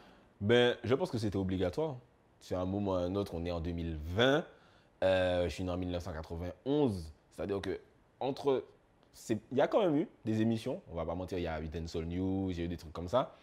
Ben, 0.41 0.75
Je 0.85 0.94
pense 0.94 1.11
que 1.11 1.19
c'était 1.19 1.37
obligatoire. 1.37 1.97
C'est 2.41 2.55
un 2.55 2.65
moment 2.65 2.93
ou 2.93 2.94
un 2.94 3.15
autre, 3.15 3.32
on 3.35 3.44
est 3.44 3.50
en 3.50 3.61
2020. 3.61 4.44
je 5.03 5.49
suis 5.49 5.65
né 5.65 5.71
en 5.71 5.77
1991. 5.77 7.12
C'est-à-dire 7.37 7.61
que. 7.61 7.81
Il 9.31 9.59
y 9.59 9.61
a 9.61 9.69
quand 9.69 9.81
même 9.81 9.97
eu 9.97 10.09
des 10.25 10.43
émissions, 10.43 10.81
on 10.91 10.94
va 10.94 11.05
pas 11.05 11.15
mentir, 11.15 11.39
il 11.39 11.44
y 11.44 11.46
a 11.46 11.60
eu 11.60 11.69
Soul 11.87 12.05
News, 12.05 12.51
il 12.51 12.58
y 12.58 12.60
a 12.60 12.65
eu 12.65 12.69
des 12.69 12.77
trucs 12.77 12.93
comme 12.93 13.08
ça. 13.08 13.34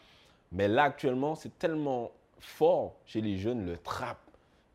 Mais 0.51 0.67
là, 0.67 0.83
actuellement, 0.83 1.35
c'est 1.35 1.57
tellement 1.57 2.11
fort 2.39 2.95
chez 3.05 3.21
les 3.21 3.37
jeunes, 3.37 3.65
le 3.65 3.77
trap. 3.77 4.17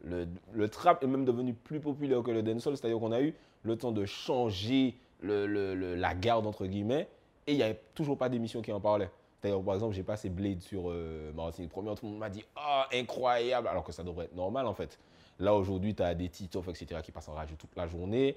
Le, 0.05 0.27
le, 0.53 0.69
trap 0.69 1.03
est 1.03 1.07
même 1.07 1.25
devenu 1.25 1.55
plus 1.55 1.81
populaire 1.81 2.23
que 2.23 2.31
le 2.31 2.43
dancehall, 2.43 2.77
c'est-à-dire 2.77 2.99
qu'on 2.99 3.13
a 3.13 3.21
eu 3.21 3.35
le 3.63 3.77
temps 3.77 3.93
de 3.93 4.05
changer 4.05 4.97
le, 5.21 5.47
le, 5.47 5.95
la 5.95 6.15
garde, 6.15 6.47
entre 6.47 6.67
guillemets, 6.67 7.09
et 7.47 7.53
il 7.53 7.57
n'y 7.57 7.63
avait 7.63 7.81
toujours 7.95 8.17
pas 8.17 8.29
d'émission 8.29 8.63
qui 8.63 8.73
en 8.73 8.81
parlait. 8.81 9.11
D'ailleurs, 9.43 9.63
par 9.63 9.75
exemple, 9.75 9.95
j'ai 9.95 10.03
passé 10.03 10.29
Blade 10.29 10.61
sur 10.61 10.91
euh, 10.91 11.33
Martinique 11.33 11.71
Première, 11.71 11.95
tout 11.95 12.07
le 12.07 12.11
monde 12.11 12.21
m'a 12.21 12.31
dit 12.31 12.45
Oh, 12.57 12.83
incroyable 12.93 13.69
Alors 13.69 13.85
que 13.85 13.93
ça 13.93 14.03
devrait 14.03 14.27
être 14.27 14.35
normal 14.35 14.67
en 14.67 14.75
fait. 14.75 14.99
Là, 15.39 15.55
aujourd'hui, 15.55 15.95
tu 15.95 16.03
as 16.03 16.15
des 16.15 16.29
titres, 16.29 16.63
etc., 16.69 17.01
qui 17.03 17.13
passent 17.13 17.29
en 17.29 17.35
radio 17.35 17.55
toute 17.57 17.75
la 17.77 17.87
journée. 17.87 18.37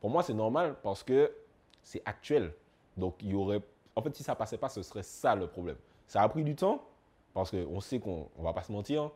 Pour 0.00 0.10
moi, 0.10 0.22
c'est 0.22 0.34
normal 0.34 0.76
parce 0.82 1.02
que 1.02 1.32
c'est 1.82 2.02
actuel. 2.04 2.52
Donc, 2.96 3.16
il 3.20 3.30
y 3.30 3.34
aurait. 3.34 3.60
En 3.96 4.02
fait, 4.02 4.14
si 4.14 4.22
ça 4.22 4.34
passait 4.34 4.58
pas, 4.58 4.68
ce 4.68 4.82
serait 4.82 5.02
ça 5.02 5.34
le 5.34 5.46
problème. 5.46 5.76
Ça 6.06 6.22
a 6.22 6.28
pris 6.28 6.44
du 6.44 6.54
temps 6.54 6.82
parce 7.32 7.50
qu'on 7.50 7.80
sait 7.80 7.98
qu'on 7.98 8.28
ne 8.38 8.44
va 8.44 8.52
pas 8.52 8.62
se 8.62 8.72
mentir. 8.72 9.10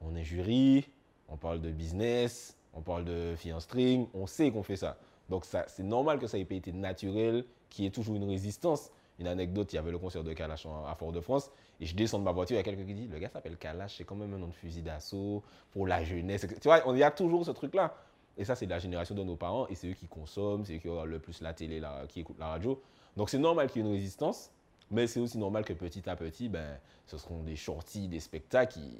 On 0.00 0.14
est 0.16 0.24
jury, 0.24 0.88
on 1.28 1.36
parle 1.36 1.60
de 1.60 1.70
business, 1.70 2.56
on 2.74 2.80
parle 2.80 3.04
de 3.04 3.34
filles 3.36 3.54
string, 3.58 4.06
on 4.12 4.26
sait 4.26 4.50
qu'on 4.50 4.62
fait 4.62 4.76
ça. 4.76 4.96
Donc, 5.28 5.44
c'est 5.44 5.82
normal 5.82 6.18
que 6.18 6.26
ça 6.26 6.38
ait 6.38 6.44
pas 6.44 6.54
été 6.54 6.72
naturel, 6.72 7.44
qu'il 7.70 7.84
y 7.84 7.88
ait 7.88 7.90
toujours 7.90 8.16
une 8.16 8.28
résistance. 8.28 8.90
Une 9.18 9.28
anecdote, 9.28 9.72
il 9.72 9.76
y 9.76 9.78
avait 9.78 9.92
le 9.92 9.98
concert 9.98 10.24
de 10.24 10.32
Kalash 10.32 10.66
à 10.66 10.94
Fort-de-France 10.96 11.50
et 11.80 11.86
je 11.86 11.94
descends 11.94 12.18
de 12.18 12.24
ma 12.24 12.32
voiture, 12.32 12.54
il 12.54 12.58
y 12.58 12.60
a 12.60 12.62
quelqu'un 12.64 12.84
qui 12.84 12.94
dit 12.94 13.08
Le 13.08 13.18
gars 13.18 13.28
s'appelle 13.28 13.56
Kalash, 13.56 13.96
c'est 13.96 14.04
quand 14.04 14.16
même 14.16 14.32
un 14.34 14.38
nom 14.38 14.48
de 14.48 14.54
fusil 14.54 14.82
d'assaut 14.82 15.42
pour 15.72 15.86
la 15.86 16.02
jeunesse. 16.02 16.46
Tu 16.60 16.68
vois, 16.68 16.82
il 16.92 16.98
y 16.98 17.02
a 17.02 17.10
toujours 17.10 17.44
ce 17.44 17.52
truc-là. 17.52 17.94
Et 18.36 18.44
ça, 18.44 18.54
c'est 18.54 18.66
la 18.66 18.78
génération 18.78 19.14
de 19.14 19.22
nos 19.22 19.36
parents 19.36 19.66
et 19.68 19.74
c'est 19.74 19.88
eux 19.88 19.94
qui 19.94 20.06
consomment, 20.08 20.64
c'est 20.64 20.76
eux 20.76 20.78
qui 20.78 20.88
ont 20.88 21.04
le 21.04 21.18
plus 21.18 21.40
la 21.40 21.54
télé, 21.54 21.80
qui 22.08 22.20
écoutent 22.20 22.38
la 22.38 22.48
radio. 22.48 22.80
Donc 23.16 23.30
c'est 23.30 23.38
normal 23.38 23.70
qu'il 23.70 23.82
y 23.82 23.84
ait 23.84 23.88
une 23.88 23.94
résistance, 23.94 24.50
mais 24.90 25.06
c'est 25.06 25.20
aussi 25.20 25.38
normal 25.38 25.64
que 25.64 25.72
petit 25.72 26.08
à 26.08 26.16
petit, 26.16 26.48
ben, 26.48 26.78
ce 27.06 27.16
seront 27.16 27.42
des 27.42 27.56
shorties, 27.56 28.08
des 28.08 28.20
spectacles 28.20 28.74
qui, 28.74 28.92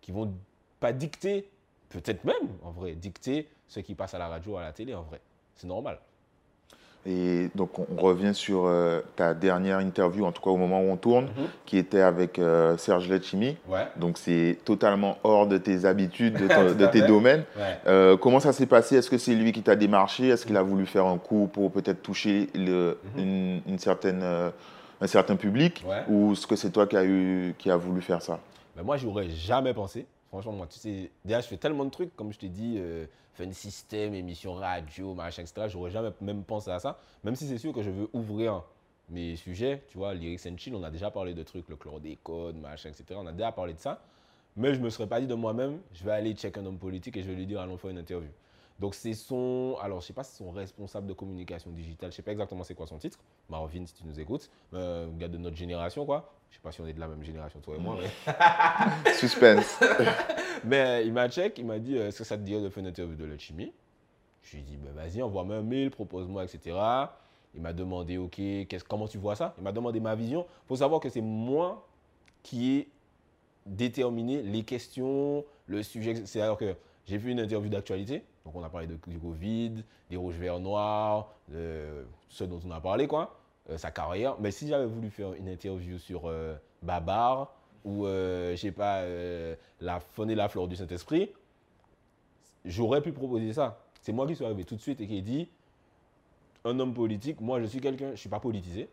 qui 0.00 0.12
vont 0.12 0.32
pas 0.78 0.92
dicter, 0.92 1.48
peut-être 1.88 2.24
même 2.24 2.56
en 2.62 2.70
vrai, 2.70 2.94
dicter 2.94 3.48
ce 3.66 3.80
qui 3.80 3.94
passe 3.94 4.14
à 4.14 4.18
la 4.18 4.28
radio, 4.28 4.56
à 4.56 4.62
la 4.62 4.72
télé 4.72 4.94
en 4.94 5.02
vrai. 5.02 5.20
C'est 5.54 5.66
normal. 5.66 5.98
Et 7.08 7.48
donc, 7.54 7.70
on 7.78 7.96
revient 7.96 8.34
sur 8.34 8.66
euh, 8.66 9.00
ta 9.16 9.32
dernière 9.32 9.78
interview, 9.78 10.26
en 10.26 10.32
tout 10.32 10.42
cas 10.42 10.50
au 10.50 10.58
moment 10.58 10.82
où 10.82 10.90
on 10.90 10.98
tourne, 10.98 11.24
mhm. 11.24 11.46
qui 11.64 11.78
était 11.78 12.02
avec 12.02 12.38
euh, 12.38 12.76
Serge 12.76 13.08
Letchimi. 13.08 13.56
Donc, 13.96 14.18
c'est 14.18 14.58
totalement 14.66 15.16
hors 15.24 15.46
de 15.46 15.56
tes 15.56 15.86
habitudes, 15.86 16.34
de, 16.34 16.86
tes 16.92 17.00
domaines. 17.00 17.44
Euh, 17.86 18.18
comment 18.18 18.40
ça 18.40 18.52
s'est 18.52 18.66
passé? 18.66 18.96
Est-ce 18.96 19.08
que 19.08 19.16
c'est 19.16 19.34
lui 19.34 19.52
qui 19.52 19.62
t'a 19.62 19.74
démarché? 19.74 20.28
Est-ce 20.28 20.44
qu'il 20.44 20.56
a 20.58 20.62
voulu 20.62 20.84
faire 20.84 21.06
un 21.06 21.16
coup 21.16 21.48
pour 21.50 21.72
peut-être 21.72 22.02
toucher 22.02 22.50
le, 22.54 22.98
mhm. 23.16 23.62
une, 23.66 23.78
certaine 23.78 24.22
un 25.00 25.06
certain 25.06 25.36
public? 25.36 25.82
Ouais. 25.88 26.02
ou 26.08 26.32
est-ce 26.32 26.46
que 26.46 26.56
c'est 26.56 26.70
toi 26.70 26.86
qui 26.86 26.96
a, 26.98 27.04
eu, 27.04 27.54
qui 27.56 27.70
a 27.70 27.76
voulu 27.78 28.02
faire 28.02 28.20
ça? 28.20 28.38
Mais 28.76 28.82
moi, 28.82 28.98
j'aurais 28.98 29.30
jamais 29.30 29.72
pensé. 29.72 30.06
Franchement, 30.28 30.52
moi, 30.52 30.66
tu 30.66 30.78
sais, 30.78 31.10
déjà, 31.24 31.40
je 31.40 31.46
fais 31.46 31.56
tellement 31.56 31.84
de 31.84 31.90
trucs, 31.90 32.14
comme 32.14 32.32
je 32.32 32.38
t'ai 32.38 32.48
dit, 32.48 32.76
euh, 32.78 33.06
fun 33.32 33.50
system, 33.52 34.14
émission 34.14 34.54
radio, 34.54 35.14
machin, 35.14 35.42
etc. 35.42 35.68
J'aurais 35.68 35.90
jamais 35.90 36.10
même 36.20 36.44
pensé 36.44 36.70
à 36.70 36.78
ça. 36.78 36.98
Même 37.24 37.34
si 37.34 37.46
c'est 37.46 37.58
sûr 37.58 37.72
que 37.72 37.82
je 37.82 37.90
veux 37.90 38.08
ouvrir 38.12 38.62
mes 39.08 39.36
sujets, 39.36 39.82
tu 39.88 39.96
vois, 39.96 40.12
lyrics 40.12 40.46
and 40.46 40.58
chill, 40.58 40.74
on 40.74 40.82
a 40.82 40.90
déjà 40.90 41.10
parlé 41.10 41.32
de 41.32 41.42
trucs, 41.42 41.68
le 41.68 41.76
chlordécone, 41.76 42.60
machin, 42.60 42.90
etc. 42.90 43.18
On 43.22 43.26
a 43.26 43.32
déjà 43.32 43.52
parlé 43.52 43.72
de 43.72 43.78
ça. 43.78 44.02
Mais 44.56 44.74
je 44.74 44.80
me 44.80 44.90
serais 44.90 45.06
pas 45.06 45.20
dit 45.20 45.26
de 45.26 45.34
moi-même, 45.34 45.78
je 45.94 46.04
vais 46.04 46.10
aller 46.10 46.34
check 46.34 46.58
un 46.58 46.66
homme 46.66 46.78
politique 46.78 47.16
et 47.16 47.22
je 47.22 47.28
vais 47.28 47.36
lui 47.36 47.46
dire, 47.46 47.60
allons 47.60 47.78
faire 47.78 47.90
une 47.90 47.98
interview. 47.98 48.28
Donc 48.78 48.94
c'est 48.94 49.14
son, 49.14 49.76
alors 49.82 50.00
je 50.00 50.06
sais 50.06 50.12
pas 50.12 50.22
si 50.22 50.32
c'est 50.32 50.44
son 50.44 50.50
responsable 50.52 51.06
de 51.08 51.12
communication 51.12 51.70
digitale, 51.70 52.12
je 52.12 52.16
sais 52.16 52.22
pas 52.22 52.30
exactement 52.32 52.62
c'est 52.62 52.74
quoi 52.76 52.86
son 52.86 52.98
titre, 52.98 53.18
Marvin 53.48 53.84
si 53.86 53.94
tu 53.94 54.04
nous 54.06 54.20
écoutes, 54.20 54.48
euh, 54.74 55.08
gars 55.18 55.26
de 55.28 55.36
notre 55.38 55.56
génération 55.56 56.06
quoi. 56.06 56.32
Je 56.50 56.56
sais 56.56 56.62
pas 56.62 56.70
si 56.72 56.80
on 56.80 56.86
est 56.86 56.92
de 56.92 57.00
la 57.00 57.08
même 57.08 57.22
génération 57.24 57.58
toi 57.60 57.74
et 57.76 57.78
moi, 57.80 57.96
mais 58.00 59.12
Suspense. 59.14 59.80
mais 60.64 60.78
euh, 60.80 61.02
il 61.02 61.12
m'a 61.12 61.28
check, 61.28 61.58
il 61.58 61.66
m'a 61.66 61.78
dit 61.80 61.96
euh, 61.98 62.08
est-ce 62.08 62.18
que 62.18 62.24
ça 62.24 62.36
te 62.36 62.42
dirait 62.42 62.62
de 62.62 62.68
faire 62.68 62.80
une 62.82 62.88
interview 62.88 63.16
de 63.16 63.24
la 63.24 63.36
chimie 63.36 63.72
Je 64.44 64.52
lui 64.52 64.60
ai 64.60 64.62
dit 64.62 64.76
ben, 64.76 64.92
vas-y, 64.92 65.22
envoie-moi 65.22 65.56
un 65.56 65.62
mail, 65.62 65.90
propose-moi, 65.90 66.44
etc. 66.44 66.76
Il 67.54 67.60
m'a 67.62 67.72
demandé 67.72 68.16
ok, 68.16 68.36
qu'est-ce- 68.68 68.84
comment 68.84 69.08
tu 69.08 69.18
vois 69.18 69.34
ça? 69.34 69.54
Il 69.58 69.64
m'a 69.64 69.72
demandé 69.72 69.98
ma 69.98 70.14
vision. 70.14 70.46
Il 70.64 70.68
faut 70.68 70.76
savoir 70.76 71.00
que 71.00 71.08
c'est 71.08 71.20
moi 71.20 71.84
qui 72.44 72.76
ai 72.76 72.88
déterminé 73.66 74.42
les 74.42 74.62
questions, 74.62 75.44
le 75.66 75.82
sujet. 75.82 76.14
C'est-à-dire 76.24 76.56
que 76.56 76.76
j'ai 77.06 77.18
fait 77.18 77.30
une 77.30 77.40
interview 77.40 77.68
d'actualité. 77.70 78.22
Donc 78.48 78.56
on 78.62 78.64
a 78.64 78.70
parlé 78.70 78.86
de- 78.86 78.98
du 79.06 79.18
Covid, 79.18 79.84
des 80.08 80.16
rouges 80.16 80.36
verts 80.36 80.58
noirs, 80.58 81.34
de 81.48 82.06
ce 82.30 82.44
dont 82.44 82.58
on 82.66 82.70
a 82.70 82.80
parlé, 82.80 83.06
quoi, 83.06 83.36
euh, 83.68 83.76
sa 83.76 83.90
carrière. 83.90 84.36
Mais 84.40 84.50
si 84.50 84.66
j'avais 84.66 84.86
voulu 84.86 85.10
faire 85.10 85.34
une 85.34 85.48
interview 85.48 85.98
sur 85.98 86.22
euh, 86.24 86.56
Babar 86.80 87.52
ou, 87.84 88.06
euh, 88.06 88.52
je 88.52 88.56
sais 88.56 88.72
pas, 88.72 89.00
euh, 89.00 89.54
la 89.82 90.00
faune 90.00 90.30
et 90.30 90.34
la 90.34 90.48
flore 90.48 90.66
du 90.66 90.76
Saint-Esprit, 90.76 91.30
j'aurais 92.64 93.02
pu 93.02 93.12
proposer 93.12 93.52
ça. 93.52 93.78
C'est 94.00 94.12
moi 94.14 94.26
qui 94.26 94.34
suis 94.34 94.46
arrivé 94.46 94.64
tout 94.64 94.76
de 94.76 94.80
suite 94.80 95.02
et 95.02 95.06
qui 95.06 95.18
ai 95.18 95.22
dit, 95.22 95.50
un 96.64 96.80
homme 96.80 96.94
politique, 96.94 97.42
moi 97.42 97.60
je 97.60 97.66
suis 97.66 97.82
quelqu'un, 97.82 98.06
je 98.06 98.10
ne 98.12 98.16
suis 98.16 98.30
pas 98.30 98.40
politisé, 98.40 98.88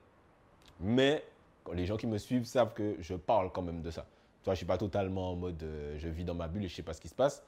mais 0.81 1.23
les 1.73 1.85
gens 1.85 1.95
qui 1.95 2.07
me 2.07 2.17
suivent 2.17 2.43
savent 2.43 2.73
que 2.73 2.97
je 2.99 3.13
parle 3.15 3.53
quand 3.53 3.61
même 3.61 3.81
de 3.81 3.89
ça. 3.89 4.01
Tu 4.01 4.47
vois, 4.47 4.53
je 4.53 4.57
ne 4.57 4.57
suis 4.57 4.65
pas 4.65 4.77
totalement 4.77 5.31
en 5.31 5.35
mode 5.37 5.63
euh, 5.63 5.95
je 5.97 6.09
vis 6.09 6.25
dans 6.25 6.35
ma 6.35 6.49
bulle 6.49 6.65
et 6.65 6.67
je 6.67 6.73
ne 6.73 6.75
sais 6.75 6.83
pas 6.83 6.93
ce 6.93 6.99
qui 6.99 7.07
se 7.07 7.15
passe. 7.15 7.41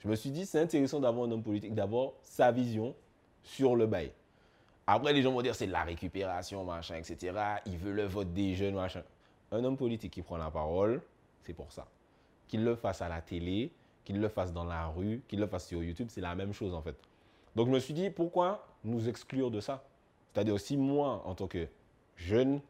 Je 0.00 0.08
me 0.08 0.16
suis 0.16 0.30
dit, 0.30 0.46
c'est 0.46 0.60
intéressant 0.60 1.00
d'avoir 1.00 1.26
un 1.26 1.30
homme 1.30 1.42
politique, 1.42 1.74
d'avoir 1.74 2.12
sa 2.22 2.50
vision 2.50 2.94
sur 3.42 3.76
le 3.76 3.86
bail. 3.86 4.12
Après, 4.86 5.12
les 5.12 5.22
gens 5.22 5.32
vont 5.32 5.42
dire 5.42 5.54
c'est 5.54 5.66
de 5.66 5.72
la 5.72 5.84
récupération, 5.84 6.64
machin, 6.64 6.96
etc. 6.96 7.32
Il 7.66 7.76
veut 7.76 7.92
le 7.92 8.04
vote 8.04 8.32
des 8.32 8.54
jeunes, 8.54 8.74
machin. 8.74 9.02
Un 9.52 9.62
homme 9.64 9.76
politique 9.76 10.12
qui 10.12 10.22
prend 10.22 10.36
la 10.36 10.50
parole, 10.50 11.02
c'est 11.42 11.52
pour 11.52 11.70
ça. 11.70 11.86
Qu'il 12.48 12.64
le 12.64 12.74
fasse 12.74 13.02
à 13.02 13.08
la 13.08 13.20
télé, 13.20 13.72
qu'il 14.04 14.20
le 14.20 14.28
fasse 14.28 14.52
dans 14.52 14.64
la 14.64 14.88
rue, 14.88 15.22
qu'il 15.28 15.38
le 15.38 15.46
fasse 15.46 15.68
sur 15.68 15.82
YouTube, 15.82 16.08
c'est 16.10 16.20
la 16.20 16.34
même 16.34 16.52
chose 16.52 16.74
en 16.74 16.82
fait. 16.82 16.96
Donc 17.54 17.66
je 17.66 17.72
me 17.72 17.78
suis 17.78 17.94
dit, 17.94 18.10
pourquoi 18.10 18.66
nous 18.84 19.08
exclure 19.08 19.50
de 19.50 19.60
ça? 19.60 19.84
C'est-à-dire, 20.32 20.58
si 20.58 20.76
moi, 20.76 21.22
en 21.24 21.34
tant 21.34 21.46
que 21.46 21.68
jeune, 22.16 22.60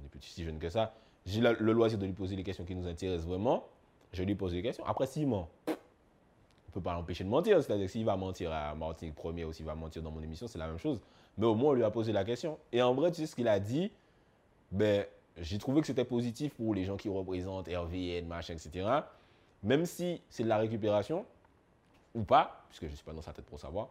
on 0.00 0.04
est 0.04 0.08
plus 0.08 0.20
si 0.22 0.44
jeune 0.44 0.58
que 0.58 0.70
ça, 0.70 0.94
j'ai 1.26 1.40
le 1.40 1.72
loisir 1.72 1.98
de 1.98 2.06
lui 2.06 2.12
poser 2.12 2.36
les 2.36 2.42
questions 2.42 2.64
qui 2.64 2.74
nous 2.74 2.86
intéressent 2.86 3.28
vraiment, 3.28 3.66
je 4.12 4.22
lui 4.22 4.34
pose 4.34 4.52
des 4.52 4.62
questions. 4.62 4.84
Après, 4.86 5.06
s'il 5.06 5.26
ment, 5.26 5.48
ne 6.70 6.74
peut 6.74 6.80
pas 6.80 6.94
l'empêcher 6.94 7.24
de 7.24 7.28
mentir. 7.28 7.62
C'est-à-dire 7.62 7.86
que 7.86 7.92
s'il 7.92 8.04
va 8.04 8.16
mentir 8.16 8.52
à 8.52 8.74
Martinique 8.74 9.14
Premier 9.14 9.44
ou 9.44 9.52
s'il 9.52 9.66
va 9.66 9.74
mentir 9.74 10.02
dans 10.02 10.10
mon 10.10 10.22
émission, 10.22 10.46
c'est 10.46 10.58
la 10.58 10.66
même 10.66 10.78
chose. 10.78 11.00
Mais 11.36 11.46
au 11.46 11.54
moins, 11.54 11.70
on 11.70 11.74
lui 11.74 11.84
a 11.84 11.90
posé 11.90 12.12
la 12.12 12.24
question. 12.24 12.58
Et 12.72 12.82
en 12.82 12.94
vrai, 12.94 13.10
tu 13.10 13.18
sais 13.18 13.26
ce 13.26 13.34
qu'il 13.34 13.48
a 13.48 13.58
dit? 13.60 13.90
Ben, 14.72 15.04
J'ai 15.38 15.58
trouvé 15.58 15.80
que 15.80 15.86
c'était 15.86 16.04
positif 16.04 16.54
pour 16.54 16.74
les 16.74 16.84
gens 16.84 16.96
qui 16.96 17.08
représentent 17.08 17.68
RVN, 17.68 18.26
machin, 18.26 18.54
etc. 18.54 18.88
Même 19.62 19.84
si 19.84 20.22
c'est 20.30 20.42
de 20.42 20.48
la 20.48 20.58
récupération, 20.58 21.24
ou 22.14 22.22
pas, 22.22 22.64
puisque 22.68 22.86
je 22.86 22.90
ne 22.90 22.96
suis 22.96 23.04
pas 23.04 23.12
dans 23.12 23.22
sa 23.22 23.32
tête 23.32 23.44
pour 23.46 23.60
savoir, 23.60 23.88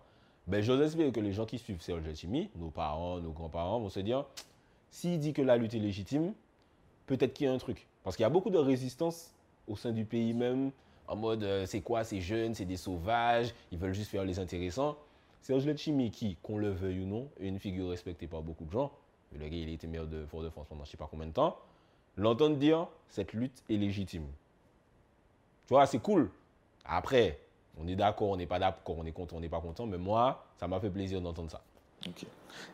ben, 0.48 0.62
j'ose 0.62 0.81
espérer 0.81 1.12
que 1.12 1.19
les 1.19 1.31
gens 1.31 1.45
qui 1.45 1.59
suivent 1.59 1.81
Serge 1.81 2.03
Letchimy, 2.03 2.50
nos 2.55 2.69
parents, 2.69 3.19
nos 3.19 3.31
grands-parents, 3.31 3.79
vont 3.79 3.89
se 3.89 4.00
dire 4.00 4.25
s'il 4.89 5.19
dit 5.19 5.33
que 5.33 5.41
la 5.41 5.57
lutte 5.57 5.75
est 5.75 5.79
légitime, 5.79 6.33
peut-être 7.05 7.33
qu'il 7.33 7.45
y 7.45 7.50
a 7.50 7.53
un 7.53 7.57
truc. 7.57 7.88
Parce 8.03 8.15
qu'il 8.15 8.24
y 8.24 8.25
a 8.25 8.29
beaucoup 8.29 8.50
de 8.50 8.57
résistance 8.57 9.31
au 9.67 9.75
sein 9.75 9.91
du 9.91 10.05
pays 10.05 10.33
même, 10.33 10.71
en 11.09 11.15
mode 11.15 11.43
euh, 11.43 11.65
c'est 11.65 11.81
quoi 11.81 12.03
ces 12.03 12.21
jeunes, 12.21 12.53
c'est 12.53 12.65
des 12.65 12.77
sauvages, 12.77 13.53
ils 13.71 13.77
veulent 13.77 13.93
juste 13.93 14.11
faire 14.11 14.23
les 14.23 14.39
intéressants. 14.39 14.95
Serge 15.41 15.65
Letchimy, 15.65 16.11
qui, 16.11 16.37
qu'on 16.43 16.57
le 16.57 16.69
veuille 16.69 17.01
ou 17.01 17.05
non, 17.05 17.29
est 17.39 17.47
une 17.47 17.59
figure 17.59 17.89
respectée 17.89 18.27
par 18.27 18.41
beaucoup 18.41 18.65
de 18.65 18.71
gens. 18.71 18.91
Le 19.33 19.47
gars, 19.47 19.57
il 19.57 19.69
a 19.69 19.71
été 19.71 19.87
maire 19.87 20.05
de 20.07 20.25
Fort-de-France 20.25 20.67
pendant 20.67 20.83
je 20.83 20.89
ne 20.89 20.91
sais 20.91 20.97
pas 20.97 21.07
combien 21.09 21.27
de 21.27 21.33
temps. 21.33 21.57
L'entendre 22.15 22.57
dire 22.57 22.87
cette 23.09 23.33
lutte 23.33 23.63
est 23.69 23.77
légitime. 23.77 24.27
Tu 25.67 25.73
vois, 25.73 25.85
c'est 25.85 25.99
cool. 25.99 26.29
Après, 26.85 27.39
on 27.77 27.87
est 27.87 27.95
d'accord, 27.95 28.29
on 28.29 28.37
n'est 28.37 28.47
pas 28.47 28.59
d'accord, 28.59 28.97
on 28.97 29.05
est 29.05 29.11
content, 29.11 29.37
on 29.37 29.39
n'est 29.39 29.49
pas 29.49 29.61
content, 29.61 29.85
mais 29.85 29.97
moi, 29.97 30.45
ça 30.57 30.67
m'a 30.67 30.79
fait 30.79 30.89
plaisir 30.89 31.21
d'entendre 31.21 31.49
ça. 31.49 31.61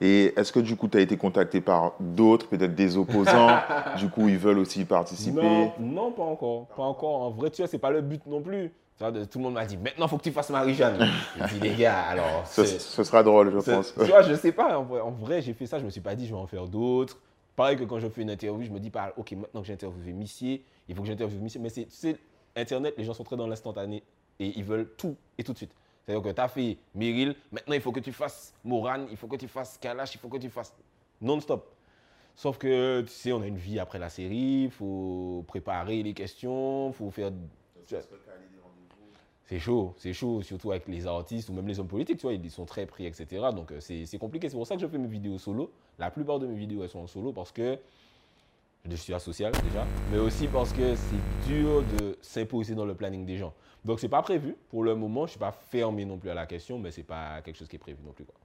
Et 0.01 0.33
est-ce 0.35 0.51
que 0.51 0.59
du 0.59 0.75
coup, 0.75 0.87
tu 0.87 0.97
as 0.97 1.01
été 1.01 1.17
contacté 1.17 1.61
par 1.61 1.93
d'autres, 1.99 2.47
peut-être 2.47 2.75
des 2.75 2.97
opposants 2.97 3.59
Du 3.97 4.09
coup, 4.09 4.27
ils 4.27 4.37
veulent 4.37 4.59
aussi 4.59 4.83
participer 4.85 5.41
Non, 5.41 5.73
non, 5.79 6.11
pas 6.11 6.23
encore. 6.23 6.67
Pas 6.67 6.83
encore. 6.83 7.21
En 7.21 7.29
vrai, 7.31 7.49
tu 7.49 7.61
vois, 7.61 7.67
c'est 7.67 7.77
pas 7.77 7.91
le 7.91 8.01
but 8.01 8.25
non 8.25 8.41
plus. 8.41 8.71
Tout 8.97 9.39
le 9.39 9.43
monde 9.43 9.55
m'a 9.55 9.65
dit, 9.65 9.77
maintenant, 9.77 10.05
il 10.05 10.09
faut 10.09 10.17
que 10.17 10.23
tu 10.23 10.31
fasses 10.31 10.49
Marie-Jeanne. 10.49 11.05
J'ai 11.37 11.59
dit, 11.59 11.59
les 11.59 11.75
gars, 11.75 12.01
alors. 12.01 12.47
ce, 12.47 12.65
sera 13.03 13.23
drôle, 13.23 13.51
je 13.51 13.71
pense. 13.71 13.93
Tu 13.93 14.05
vois, 14.05 14.21
je 14.21 14.33
sais 14.35 14.51
pas. 14.51 14.77
En 14.77 14.83
vrai, 14.83 15.01
en 15.01 15.11
vrai, 15.11 15.41
j'ai 15.41 15.53
fait 15.53 15.65
ça, 15.65 15.79
je 15.79 15.85
me 15.85 15.89
suis 15.89 16.01
pas 16.01 16.15
dit, 16.15 16.25
je 16.25 16.33
vais 16.33 16.39
en 16.39 16.47
faire 16.47 16.67
d'autres. 16.67 17.17
Pareil 17.55 17.77
que 17.77 17.83
quand 17.85 17.99
je 17.99 18.07
fais 18.09 18.21
une 18.21 18.29
interview, 18.29 18.65
je 18.65 18.71
me 18.71 18.79
dis 18.79 18.89
pas, 18.89 19.13
ok, 19.15 19.31
maintenant 19.31 19.61
que 19.61 19.67
j'ai 19.67 19.73
interviewé 19.73 20.11
Missier, 20.11 20.65
il 20.89 20.95
faut 20.95 21.01
que 21.01 21.07
j'interviewe 21.07 21.41
Missier. 21.41 21.61
Mais 21.61 21.69
c'est, 21.69 21.85
tu 21.85 21.91
sais, 21.95 22.17
Internet, 22.55 22.95
les 22.97 23.03
gens 23.03 23.13
sont 23.13 23.23
très 23.23 23.37
dans 23.37 23.47
l'instantané 23.47 24.03
et 24.39 24.47
ils 24.57 24.63
veulent 24.63 24.89
tout 24.97 25.15
et 25.37 25.43
tout 25.43 25.53
de 25.53 25.57
suite. 25.57 25.71
C'est-à-dire 26.05 26.23
que 26.23 26.35
tu 26.35 26.41
as 26.41 26.47
fait 26.47 26.77
Meryl, 26.93 27.35
maintenant 27.51 27.73
il 27.73 27.81
faut 27.81 27.91
que 27.91 27.99
tu 27.99 28.11
fasses 28.11 28.53
Moran, 28.63 29.07
il 29.09 29.17
faut 29.17 29.27
que 29.27 29.37
tu 29.37 29.47
fasses 29.47 29.77
Kalash, 29.77 30.13
il 30.13 30.19
faut 30.19 30.29
que 30.29 30.37
tu 30.37 30.49
fasses 30.49 30.73
non-stop. 31.19 31.75
Sauf 32.35 32.57
que, 32.57 33.01
tu 33.01 33.07
sais, 33.07 33.31
on 33.31 33.41
a 33.41 33.47
une 33.47 33.57
vie 33.57 33.79
après 33.79 33.97
la 33.97 34.09
série, 34.09 34.63
il 34.65 34.71
faut 34.71 35.43
préparer 35.47 36.03
les 36.03 36.13
questions, 36.13 36.89
il 36.89 36.93
faut 36.93 37.09
faire. 37.09 37.31
C'est 39.45 39.59
chaud, 39.59 39.93
c'est 39.97 40.11
chaud, 40.11 40.41
surtout 40.41 40.71
avec 40.71 40.87
les 40.87 41.07
artistes 41.07 41.49
ou 41.49 41.53
même 41.53 41.67
les 41.67 41.79
hommes 41.79 41.87
politiques, 41.87 42.17
tu 42.17 42.23
vois, 42.23 42.33
ils 42.33 42.51
sont 42.51 42.65
très 42.65 42.85
pris, 42.85 43.05
etc. 43.05 43.47
Donc 43.55 43.71
euh, 43.71 43.79
c'est 43.79 44.05
c'est 44.05 44.17
compliqué. 44.17 44.49
C'est 44.49 44.55
pour 44.55 44.67
ça 44.67 44.75
que 44.75 44.81
je 44.81 44.87
fais 44.87 44.97
mes 44.97 45.07
vidéos 45.07 45.37
solo. 45.37 45.71
La 45.97 46.11
plupart 46.11 46.39
de 46.39 46.47
mes 46.47 46.55
vidéos, 46.55 46.83
elles 46.83 46.89
sont 46.89 46.99
en 46.99 47.07
solo 47.07 47.31
parce 47.31 47.51
que 47.51 47.79
je 48.89 48.95
suis 48.95 49.13
asocial 49.13 49.51
déjà, 49.51 49.85
mais 50.11 50.17
aussi 50.19 50.47
parce 50.47 50.71
que 50.71 50.95
c'est 50.95 51.47
dur 51.51 51.83
de 51.99 52.17
s'imposer 52.21 52.75
dans 52.75 52.85
le 52.85 52.93
planning 52.93 53.25
des 53.25 53.37
gens. 53.37 53.53
Donc 53.83 53.99
c'est 53.99 54.09
pas 54.09 54.21
prévu 54.21 54.55
pour 54.69 54.83
le 54.83 54.95
moment. 54.95 55.25
Je 55.25 55.31
suis 55.31 55.39
pas 55.39 55.53
fermé 55.69 56.05
non 56.05 56.17
plus 56.17 56.29
à 56.29 56.33
la 56.33 56.45
question, 56.45 56.79
mais 56.79 56.91
c'est 56.91 57.03
pas 57.03 57.41
quelque 57.43 57.57
chose 57.57 57.67
qui 57.67 57.75
est 57.75 57.79
prévu 57.79 57.97
non 58.05 58.11
plus. 58.13 58.25
Quoi. 58.25 58.35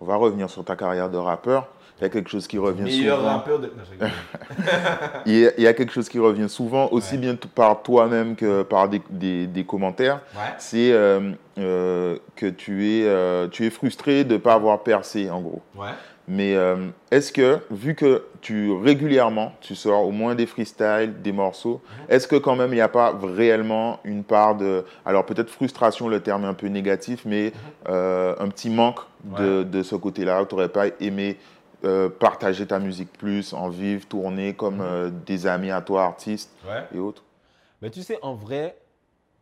On 0.00 0.04
va 0.04 0.16
revenir 0.16 0.50
sur 0.50 0.62
ta 0.64 0.76
carrière 0.76 1.08
de 1.10 1.16
rappeur. 1.16 1.68
Il 1.98 2.02
y 2.02 2.04
a 2.04 2.10
quelque 2.10 2.28
chose 2.28 2.46
qui 2.46 2.58
revient 2.58 2.90
souvent. 2.92 3.22
rappeur 3.24 3.58
de. 3.58 3.68
Non, 3.68 3.72
je 3.86 3.90
rigole. 3.92 4.10
Il 5.26 5.32
y, 5.38 5.46
a, 5.46 5.50
il 5.56 5.62
y 5.64 5.66
a 5.66 5.72
quelque 5.72 5.92
chose 5.92 6.10
qui 6.10 6.18
revient 6.18 6.48
souvent, 6.50 6.88
aussi 6.92 7.14
Ouais. 7.14 7.20
bien 7.22 7.36
par 7.54 7.82
toi-même 7.82 8.36
que 8.36 8.62
par 8.62 8.88
des, 8.90 9.00
des- 9.08 9.46
des 9.46 9.64
commentaires. 9.64 10.20
Ouais. 10.34 10.52
C'est 10.58 10.92
euh, 10.92 11.32
euh, 11.58 12.18
que 12.34 12.46
tu 12.46 12.86
es, 12.86 13.06
euh, 13.06 13.48
tu 13.48 13.64
es 13.64 13.70
frustré 13.70 14.24
de 14.24 14.34
ne 14.34 14.38
pas 14.38 14.52
avoir 14.52 14.82
percé, 14.82 15.30
en 15.30 15.40
gros. 15.40 15.62
Ouais. 15.74 15.88
Mais 16.28 16.56
euh, 16.56 16.88
est-ce 17.12 17.32
que, 17.32 17.60
vu 17.70 17.94
que 17.94 18.24
tu 18.40 18.72
régulièrement, 18.72 19.52
tu 19.60 19.76
sors 19.76 20.04
au 20.04 20.10
moins 20.10 20.34
des 20.34 20.46
freestyles, 20.46 21.14
des 21.22 21.30
morceaux, 21.32 21.80
est-ce 22.08 22.26
que 22.26 22.34
quand 22.34 22.56
même 22.56 22.72
il 22.72 22.76
n'y 22.76 22.80
a 22.80 22.88
pas 22.88 23.16
réellement 23.22 24.00
une 24.02 24.24
part 24.24 24.56
de, 24.56 24.84
alors 25.04 25.24
peut-être 25.24 25.50
frustration, 25.50 26.08
le 26.08 26.20
terme 26.20 26.44
est 26.44 26.48
un 26.48 26.54
peu 26.54 26.66
négatif, 26.66 27.24
mais 27.24 27.52
euh, 27.88 28.34
un 28.40 28.48
petit 28.48 28.70
manque 28.70 29.00
de, 29.22 29.62
de 29.62 29.82
ce 29.84 29.94
côté-là, 29.94 30.44
tu 30.46 30.54
n'aurais 30.54 30.68
pas 30.68 30.86
aimé 31.00 31.36
euh, 31.84 32.08
partager 32.08 32.66
ta 32.66 32.80
musique 32.80 33.12
plus, 33.12 33.52
en 33.52 33.68
vivre, 33.68 34.04
tourner 34.06 34.54
comme 34.54 34.80
euh, 34.80 35.10
des 35.26 35.46
amis 35.46 35.70
à 35.70 35.80
toi, 35.80 36.04
artistes 36.04 36.50
Ouais. 36.68 36.82
et 36.92 36.98
autres? 36.98 37.22
Mais 37.82 37.90
tu 37.90 38.02
sais, 38.02 38.18
en 38.22 38.34
vrai, 38.34 38.76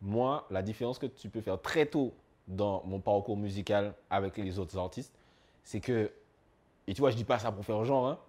moi, 0.01 0.45
la 0.51 0.61
différence 0.61 0.99
que 0.99 1.07
tu 1.07 1.29
peux 1.29 1.41
faire 1.41 1.59
très 1.59 1.87
tôt 1.87 2.13
dans 2.47 2.83
mon 2.85 2.99
parcours 2.99 3.37
musical 3.37 3.93
avec 4.11 4.37
les 4.37 4.59
autres 4.59 4.77
artistes, 4.77 5.13
c'est 5.63 5.79
que, 5.79 6.11
et 6.87 6.93
tu 6.93 7.01
vois, 7.01 7.11
je 7.11 7.15
dis 7.15 7.23
pas 7.23 7.39
ça 7.39 7.51
pour 7.51 7.65
faire 7.65 7.83
genre, 7.83 8.07
hein, 8.07 8.19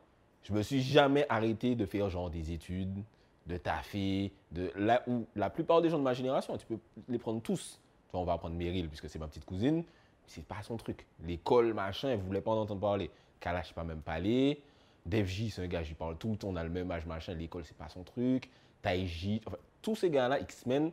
je 0.42 0.52
me 0.52 0.62
suis 0.62 0.80
jamais 0.80 1.26
arrêté 1.28 1.74
de 1.74 1.86
faire 1.86 2.08
genre 2.08 2.30
des 2.30 2.52
études, 2.52 3.02
de 3.46 3.56
taffer, 3.56 4.32
de 4.52 4.72
là 4.76 5.02
où 5.06 5.26
la 5.34 5.50
plupart 5.50 5.82
des 5.82 5.90
gens 5.90 5.98
de 5.98 6.04
ma 6.04 6.14
génération, 6.14 6.56
tu 6.56 6.66
peux 6.66 6.78
les 7.08 7.18
prendre 7.18 7.40
tous. 7.40 7.80
Tu 8.06 8.12
vois, 8.12 8.20
on 8.20 8.24
va 8.24 8.38
prendre 8.38 8.56
Meryl 8.56 8.88
puisque 8.88 9.08
c'est 9.08 9.18
ma 9.18 9.28
petite 9.28 9.44
cousine, 9.44 9.84
c'est 10.26 10.44
pas 10.44 10.62
son 10.62 10.76
truc. 10.76 11.06
L'école, 11.24 11.74
machin, 11.74 12.10
elle 12.10 12.20
voulait 12.20 12.40
pas 12.40 12.52
en 12.52 12.58
entendre 12.58 12.80
parler. 12.80 13.10
Kalash, 13.40 13.72
pas 13.74 13.84
même 13.84 14.00
parler. 14.00 14.62
Def 15.04 15.28
J, 15.28 15.50
c'est 15.50 15.62
un 15.62 15.68
gars, 15.68 15.82
je 15.82 15.88
lui 15.88 15.94
parle 15.94 16.16
tout 16.16 16.30
le 16.30 16.36
temps, 16.36 16.48
on 16.48 16.56
a 16.56 16.64
le 16.64 16.70
même 16.70 16.90
âge, 16.90 17.06
machin, 17.06 17.34
l'école, 17.34 17.64
c'est 17.64 17.76
pas 17.76 17.88
son 17.88 18.02
truc. 18.02 18.50
Taiji, 18.82 19.40
enfin, 19.46 19.56
tous 19.80 19.94
ces 19.94 20.10
gars-là, 20.10 20.40
X-Men, 20.40 20.90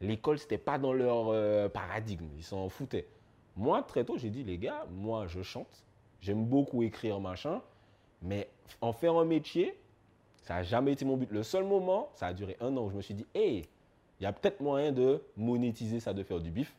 l'école, 0.00 0.38
c'était 0.38 0.58
pas 0.58 0.78
dans 0.78 0.92
leur 0.92 1.28
euh, 1.28 1.68
paradigme, 1.68 2.28
ils 2.36 2.44
s'en 2.44 2.68
foutaient. 2.68 3.08
Moi, 3.56 3.82
très 3.82 4.04
tôt, 4.04 4.16
j'ai 4.18 4.30
dit, 4.30 4.44
les 4.44 4.58
gars, 4.58 4.86
moi, 4.90 5.26
je 5.26 5.42
chante, 5.42 5.84
j'aime 6.24 6.46
beaucoup 6.46 6.82
écrire, 6.82 7.20
machin, 7.20 7.60
Mais 8.22 8.48
en 8.80 8.92
faire 8.92 9.14
un 9.14 9.26
métier, 9.26 9.78
ça 10.42 10.54
n'a 10.54 10.62
jamais 10.62 10.92
été 10.92 11.04
mon 11.04 11.16
but. 11.16 11.30
Le 11.30 11.42
seul 11.42 11.64
moment, 11.64 12.08
ça 12.14 12.28
a 12.28 12.32
duré 12.32 12.56
un 12.60 12.74
an 12.76 12.84
où 12.86 12.90
je 12.90 12.96
me 12.96 13.02
suis 13.02 13.14
dit, 13.14 13.26
hé, 13.34 13.66
il 14.18 14.22
y 14.22 14.26
a 14.26 14.32
peut-être 14.32 14.60
moyen 14.60 14.92
de 14.92 15.22
monétiser 15.36 16.00
ça, 16.00 16.14
de 16.14 16.22
faire 16.22 16.40
du 16.40 16.50
bif. 16.50 16.74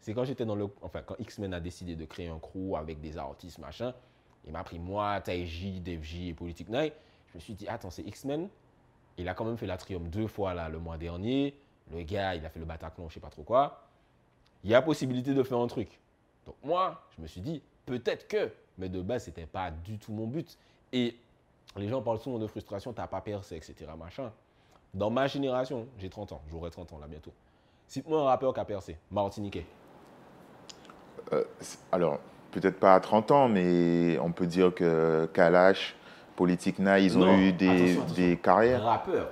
C'est 0.00 0.14
quand 0.14 0.24
j'étais 0.24 0.44
dans 0.44 0.56
le. 0.56 0.68
Enfin, 0.82 1.02
quand 1.02 1.16
X-Men 1.18 1.54
a 1.54 1.60
décidé 1.60 1.94
de 1.94 2.04
créer 2.04 2.28
un 2.28 2.38
crew 2.38 2.76
avec 2.76 3.00
des 3.00 3.18
artistes, 3.18 3.58
machin. 3.58 3.94
Il 4.44 4.52
m'a 4.52 4.64
pris 4.64 4.78
moi, 4.78 5.20
Taiji, 5.20 5.80
DevJ 5.80 6.28
et 6.28 6.34
Politic 6.34 6.68
Night. 6.68 6.94
Je 7.28 7.34
me 7.36 7.40
suis 7.40 7.54
dit, 7.54 7.68
attends, 7.68 7.90
c'est 7.90 8.02
X-Men. 8.02 8.48
Il 9.16 9.28
a 9.28 9.34
quand 9.34 9.44
même 9.44 9.58
fait 9.58 9.66
la 9.66 9.76
Triumph 9.76 10.08
deux 10.08 10.26
fois 10.26 10.54
là, 10.54 10.68
le 10.68 10.78
mois 10.78 10.96
dernier. 10.96 11.54
Le 11.90 12.02
gars, 12.02 12.34
il 12.34 12.44
a 12.46 12.50
fait 12.50 12.60
le 12.60 12.64
Bataclan, 12.64 13.08
je 13.08 13.14
sais 13.14 13.20
pas 13.20 13.30
trop 13.30 13.42
quoi. 13.42 13.84
Il 14.64 14.70
y 14.70 14.74
a 14.74 14.82
possibilité 14.82 15.34
de 15.34 15.42
faire 15.42 15.58
un 15.58 15.66
truc. 15.66 16.00
Donc 16.46 16.56
moi, 16.64 17.02
je 17.16 17.22
me 17.22 17.26
suis 17.26 17.40
dit, 17.40 17.62
peut-être 17.84 18.26
que. 18.28 18.50
Mais 18.78 18.88
de 18.88 19.02
base, 19.02 19.24
c'était 19.24 19.46
pas 19.46 19.70
du 19.70 19.98
tout 19.98 20.12
mon 20.12 20.26
but. 20.26 20.56
Et 20.92 21.16
les 21.76 21.88
gens 21.88 22.00
parlent 22.00 22.20
souvent 22.20 22.38
de 22.38 22.46
frustration, 22.46 22.92
t'as 22.92 23.06
pas 23.06 23.20
percé, 23.20 23.56
etc. 23.56 23.74
Machin. 23.98 24.30
Dans 24.94 25.10
ma 25.10 25.26
génération, 25.26 25.86
j'ai 25.98 26.08
30 26.08 26.32
ans, 26.32 26.40
j'aurai 26.50 26.70
30 26.70 26.92
ans 26.94 26.98
là 26.98 27.06
bientôt. 27.06 27.32
Cite-moi 27.86 28.20
un 28.20 28.24
rappeur 28.24 28.54
qui 28.54 28.60
a 28.60 28.64
percé, 28.64 28.96
Martiniquais. 29.10 29.66
Euh, 31.32 31.44
alors, 31.92 32.18
peut-être 32.52 32.78
pas 32.78 32.94
à 32.94 33.00
30 33.00 33.30
ans, 33.30 33.48
mais 33.48 34.18
on 34.18 34.32
peut 34.32 34.46
dire 34.46 34.74
que 34.74 35.28
Kalash, 35.34 35.94
Politique 36.36 36.78
Na, 36.78 36.98
ils 36.98 37.18
ont 37.18 37.36
eu 37.36 37.52
des, 37.52 37.96
des 38.14 38.36
carrières. 38.36 38.82
Rappeur. 38.82 39.28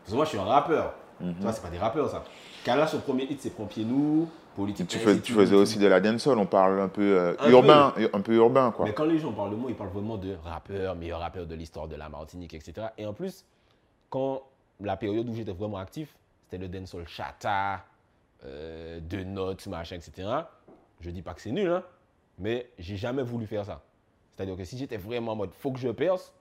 Parce 0.00 0.10
que 0.10 0.16
moi, 0.16 0.24
je 0.24 0.30
suis 0.30 0.38
un 0.38 0.44
rappeur. 0.44 0.94
Mm 1.20 1.30
-hmm. 1.30 1.52
c'est 1.52 1.62
pas 1.62 1.70
des 1.70 1.78
rappeurs, 1.78 2.10
ça. 2.10 2.24
Kalash, 2.64 2.90
son 2.90 3.00
premier 3.00 3.24
hit, 3.24 3.40
c'est 3.40 3.54
pied 3.68 3.84
nous. 3.84 4.28
Politique 4.54 4.86
tu, 4.86 4.98
fais, 4.98 5.18
tu 5.20 5.32
faisais 5.32 5.54
aussi 5.54 5.78
de 5.78 5.86
la 5.86 6.00
dancehall, 6.00 6.38
on 6.38 6.46
parle 6.46 6.80
un 6.80 6.88
peu 6.88 7.16
euh, 7.16 7.34
un 7.38 7.50
urbain, 7.50 7.92
peu. 7.96 8.10
un 8.12 8.20
peu 8.20 8.34
urbain 8.34 8.70
quoi. 8.70 8.84
Mais 8.84 8.92
quand 8.92 9.04
les 9.04 9.18
gens 9.18 9.32
parlent 9.32 9.50
de 9.52 9.56
moi, 9.56 9.70
ils 9.70 9.76
parlent 9.76 9.90
vraiment 9.90 10.18
de 10.18 10.36
rappeur, 10.44 10.94
meilleur 10.94 11.20
rappeur 11.20 11.46
de 11.46 11.54
l'histoire 11.54 11.88
de 11.88 11.96
la 11.96 12.08
Martinique, 12.08 12.52
etc. 12.52 12.88
Et 12.98 13.06
en 13.06 13.14
plus, 13.14 13.46
quand 14.10 14.42
la 14.80 14.96
période 14.96 15.28
où 15.28 15.34
j'étais 15.34 15.52
vraiment 15.52 15.78
actif, 15.78 16.14
c'était 16.44 16.58
le 16.58 16.68
dancehall 16.68 17.08
chata, 17.08 17.84
euh, 18.44 19.00
de 19.00 19.22
notes, 19.22 19.66
machin, 19.68 19.96
etc. 19.96 20.28
Je 21.00 21.10
dis 21.10 21.22
pas 21.22 21.32
que 21.32 21.40
c'est 21.40 21.52
nul, 21.52 21.68
hein, 21.70 21.84
mais 22.38 22.68
j'ai 22.78 22.96
jamais 22.96 23.22
voulu 23.22 23.46
faire 23.46 23.64
ça. 23.64 23.80
C'est-à-dire 24.32 24.56
que 24.56 24.64
si 24.64 24.76
j'étais 24.76 24.96
vraiment 24.96 25.32
en 25.32 25.36
mode 25.36 25.52
faut 25.52 25.70
que 25.70 25.78
je 25.78 25.88
perce, 25.88 26.32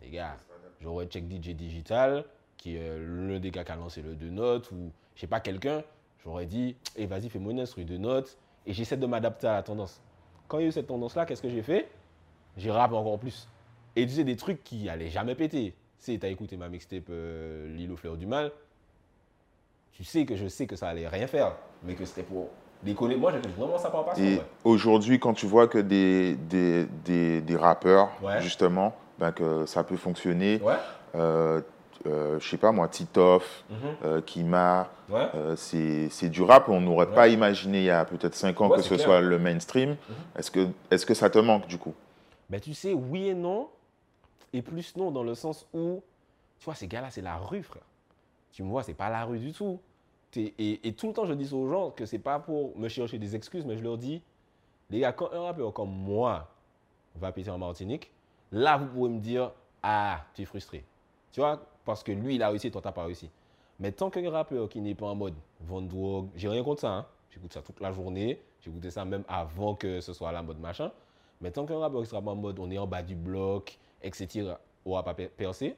les 0.00 0.10
gars, 0.10 0.36
j'aurais 0.80 1.06
check 1.06 1.24
DJ 1.24 1.50
Digital, 1.50 2.24
qui 2.56 2.76
est 2.76 2.98
l'un 2.98 3.38
des 3.38 3.50
gars 3.50 3.64
qui 3.64 3.72
a 3.72 3.76
lancé 3.76 4.02
le 4.02 4.14
de 4.14 4.30
notes, 4.30 4.70
ou 4.72 4.90
je 5.14 5.20
sais 5.20 5.26
pas, 5.26 5.40
quelqu'un, 5.40 5.82
j'aurais 6.24 6.46
dit, 6.46 6.76
eh, 6.96 7.06
vas-y, 7.06 7.28
fais-moi 7.28 7.52
une 7.52 7.60
instru 7.60 7.84
de 7.84 7.96
notes, 7.96 8.36
et 8.66 8.72
j'essaie 8.72 8.96
de 8.96 9.06
m'adapter 9.06 9.46
à 9.46 9.54
la 9.54 9.62
tendance. 9.62 10.00
Quand 10.46 10.58
il 10.58 10.62
y 10.62 10.64
a 10.64 10.68
eu 10.68 10.72
cette 10.72 10.86
tendance-là, 10.86 11.26
qu'est-ce 11.26 11.42
que 11.42 11.48
j'ai 11.48 11.62
fait? 11.62 11.88
J'ai 12.56 12.70
rap 12.70 12.92
encore 12.92 13.18
plus. 13.18 13.48
Et 13.96 14.06
tu 14.06 14.12
sais, 14.12 14.24
des 14.24 14.36
trucs 14.36 14.62
qui 14.64 14.88
allaient 14.88 15.10
jamais 15.10 15.34
péter. 15.34 15.74
Tu 16.04 16.18
sais, 16.18 16.24
as 16.24 16.28
écouté 16.28 16.56
ma 16.56 16.68
mixtape 16.68 17.04
euh, 17.10 17.68
L'île 17.74 17.90
aux 17.92 17.96
fleurs 17.96 18.16
du 18.16 18.26
mal, 18.26 18.52
tu 19.92 20.04
sais 20.04 20.24
que 20.24 20.36
je 20.36 20.46
sais 20.46 20.66
que 20.66 20.76
ça 20.76 20.88
allait 20.88 21.08
rien 21.08 21.26
faire, 21.26 21.56
mais 21.82 21.94
que 21.94 22.04
c'était 22.04 22.22
pour 22.22 22.48
décoller. 22.82 23.16
Moi, 23.16 23.32
j'ai 23.32 23.48
vraiment 23.50 23.78
ça 23.78 23.90
par 23.90 24.04
passion. 24.04 24.24
Et 24.24 24.36
ouais. 24.36 24.42
aujourd'hui, 24.64 25.18
quand 25.18 25.34
tu 25.34 25.46
vois 25.46 25.66
que 25.66 25.78
des, 25.78 26.36
des, 26.36 26.86
des, 27.04 27.40
des 27.40 27.56
rappeurs, 27.56 28.10
ouais. 28.22 28.40
justement, 28.40 28.94
ben, 29.18 29.32
que 29.32 29.66
ça 29.66 29.82
peut 29.82 29.96
fonctionner, 29.96 30.60
ouais. 30.62 30.74
euh, 31.16 31.60
euh, 32.06 32.38
je 32.40 32.48
sais 32.48 32.56
pas 32.56 32.72
moi, 32.72 32.88
Titoff, 32.88 33.64
Mhm. 33.70 33.76
euh, 34.04 34.20
Kima, 34.22 34.88
Ouais. 35.08 35.28
euh, 35.34 35.56
c'est 35.56 36.28
du 36.28 36.42
rap. 36.42 36.68
On 36.68 36.80
n'aurait 36.80 37.06
Ouais. 37.08 37.14
pas 37.14 37.28
imaginé 37.28 37.78
il 37.78 37.84
y 37.84 37.90
a 37.90 38.04
peut-être 38.04 38.34
5 38.34 38.60
ans 38.60 38.68
Ouais, 38.68 38.76
que 38.76 38.82
ce 38.82 38.94
clair. 38.94 39.00
soit 39.06 39.20
le 39.20 39.38
mainstream. 39.38 39.90
Mhm. 39.90 39.96
Est-ce 40.36 40.50
que, 40.50 40.68
est 40.90 41.04
que 41.04 41.14
ça 41.14 41.30
te 41.30 41.38
manque 41.38 41.66
du 41.66 41.78
coup? 41.78 41.94
Ben, 42.50 42.60
tu 42.60 42.74
sais, 42.74 42.92
oui 42.94 43.28
et 43.28 43.34
non. 43.34 43.68
Et 44.52 44.62
plus 44.62 44.96
non, 44.96 45.10
dans 45.10 45.22
le 45.22 45.34
sens 45.34 45.66
où, 45.74 46.02
tu 46.58 46.64
vois, 46.64 46.74
ces 46.74 46.86
gars-là, 46.88 47.10
c'est 47.10 47.20
la 47.20 47.36
rue, 47.36 47.62
frère. 47.62 47.82
Tu 48.52 48.62
me 48.62 48.70
vois, 48.70 48.82
c'est 48.82 48.94
pas 48.94 49.10
la 49.10 49.24
rue 49.24 49.38
du 49.38 49.52
tout. 49.52 49.78
Et, 50.36 50.86
et 50.86 50.92
tout 50.92 51.08
le 51.08 51.12
temps, 51.12 51.26
je 51.26 51.32
dis 51.34 51.52
aux 51.52 51.68
gens 51.68 51.90
que 51.90 52.06
c'est 52.06 52.18
pas 52.18 52.38
pour 52.38 52.76
me 52.78 52.88
chercher 52.88 53.18
des 53.18 53.34
excuses, 53.34 53.64
mais 53.66 53.76
je 53.76 53.82
leur 53.82 53.98
dis, 53.98 54.22
les 54.90 55.00
gars, 55.00 55.12
quand 55.12 55.30
un 55.32 55.42
rappeur 55.42 55.72
comme 55.72 55.90
moi 55.90 56.48
va 57.16 57.32
péter 57.32 57.50
en 57.50 57.58
Martinique, 57.58 58.10
là, 58.52 58.76
vous 58.76 58.86
pouvez 58.86 59.10
me 59.10 59.20
dire, 59.20 59.50
ah, 59.82 60.20
tu 60.34 60.42
es 60.42 60.44
frustré. 60.44 60.84
Tu 61.32 61.40
vois, 61.40 61.60
parce 61.88 62.02
que 62.02 62.12
lui, 62.12 62.34
il 62.34 62.42
a 62.42 62.50
réussi, 62.50 62.70
toi, 62.70 62.82
t'as 62.82 62.92
pas 62.92 63.04
réussi. 63.06 63.30
Mais 63.80 63.92
tant 63.92 64.10
qu'un 64.10 64.30
rappeur 64.30 64.68
qui 64.68 64.82
n'est 64.82 64.94
pas 64.94 65.06
en 65.06 65.14
mode 65.14 65.32
vendre 65.62 65.88
drogue, 65.88 66.28
j'ai 66.36 66.46
rien 66.48 66.62
contre 66.62 66.82
ça, 66.82 66.90
hein. 66.92 67.06
J'écoute 67.30 67.54
ça 67.54 67.62
toute 67.62 67.80
la 67.80 67.92
journée. 67.92 68.42
J'écoutais 68.60 68.90
ça 68.90 69.06
même 69.06 69.24
avant 69.26 69.74
que 69.74 70.02
ce 70.02 70.12
soit 70.12 70.30
la 70.32 70.42
mode 70.42 70.60
machin. 70.60 70.92
Mais 71.40 71.50
tant 71.50 71.64
qu'un 71.64 71.78
rappeur 71.78 72.02
qui 72.02 72.08
sera 72.08 72.20
pas 72.20 72.32
en 72.32 72.36
mode 72.36 72.58
on 72.58 72.70
est 72.70 72.76
en 72.76 72.86
bas 72.86 73.02
du 73.02 73.14
bloc, 73.16 73.78
etc., 74.02 74.50
aura 74.84 75.02
pas 75.02 75.14
per- 75.14 75.28
percé, 75.28 75.76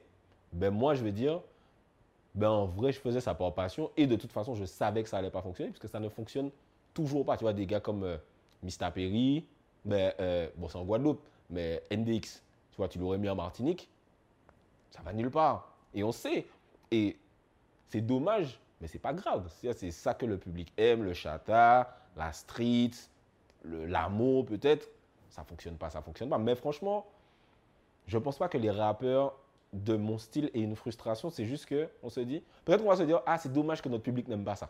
ben 0.51 0.69
moi, 0.71 0.95
je 0.95 1.03
vais 1.03 1.13
dire, 1.13 1.39
ben 2.35 2.49
en 2.49 2.65
vrai, 2.65 2.91
je 2.91 2.99
faisais 2.99 3.21
ça 3.21 3.33
par 3.35 3.53
passion 3.53 3.91
et 3.97 4.07
de 4.07 4.15
toute 4.17 4.31
façon, 4.33 4.55
je 4.55 4.65
savais 4.65 5.03
que 5.03 5.09
ça 5.09 5.17
allait 5.17 5.31
pas 5.31 5.41
fonctionner 5.41 5.71
puisque 5.71 5.89
ça 5.89 5.99
ne 6.01 6.09
fonctionne 6.09 6.51
toujours 6.93 7.25
pas. 7.25 7.37
Tu 7.37 7.43
vois, 7.45 7.53
des 7.53 7.65
gars 7.65 7.79
comme 7.79 8.03
euh, 8.03 8.17
Mr. 8.63 8.91
Perry, 8.93 9.45
ben, 9.85 10.13
euh, 10.19 10.49
bon, 10.57 10.67
c'est 10.69 10.77
en 10.77 10.83
Guadeloupe, 10.85 11.21
mais 11.49 11.81
NDX, 11.91 12.41
tu 12.71 12.77
vois, 12.77 12.89
tu 12.89 12.99
l'aurais 12.99 13.17
mis 13.17 13.29
en 13.29 13.35
Martinique, 13.35 13.89
ça 14.91 15.01
va 15.01 15.13
nulle 15.13 15.31
part. 15.31 15.70
Et 15.93 16.03
on 16.03 16.11
sait. 16.11 16.45
Et 16.91 17.17
c'est 17.87 18.01
dommage, 18.01 18.59
mais 18.79 18.87
c'est 18.87 18.99
pas 18.99 19.13
grave. 19.13 19.51
C'est 19.73 19.91
ça 19.91 20.13
que 20.13 20.25
le 20.25 20.37
public 20.37 20.71
aime, 20.77 21.03
le 21.03 21.13
chata, 21.13 21.95
la 22.15 22.31
street, 22.33 22.91
l'amour 23.65 24.45
peut-être. 24.45 24.89
Ça 25.29 25.43
fonctionne 25.43 25.77
pas, 25.77 25.89
ça 25.89 26.01
fonctionne 26.01 26.29
pas. 26.29 26.37
Mais 26.37 26.55
franchement, 26.55 27.05
je 28.07 28.17
pense 28.17 28.37
pas 28.37 28.49
que 28.49 28.57
les 28.57 28.71
rappeurs 28.71 29.37
de 29.73 29.95
mon 29.95 30.17
style 30.17 30.49
aient 30.53 30.61
une 30.61 30.75
frustration. 30.75 31.29
C'est 31.29 31.45
juste 31.45 31.65
que 31.65 31.89
on 32.03 32.09
se 32.09 32.19
dit, 32.19 32.43
peut-être 32.65 32.81
qu'on 32.81 32.89
va 32.89 32.97
se 32.97 33.03
dire, 33.03 33.21
ah 33.25 33.37
c'est 33.37 33.51
dommage 33.51 33.81
que 33.81 33.89
notre 33.89 34.03
public 34.03 34.27
n'aime 34.27 34.43
pas 34.43 34.55
ça. 34.55 34.69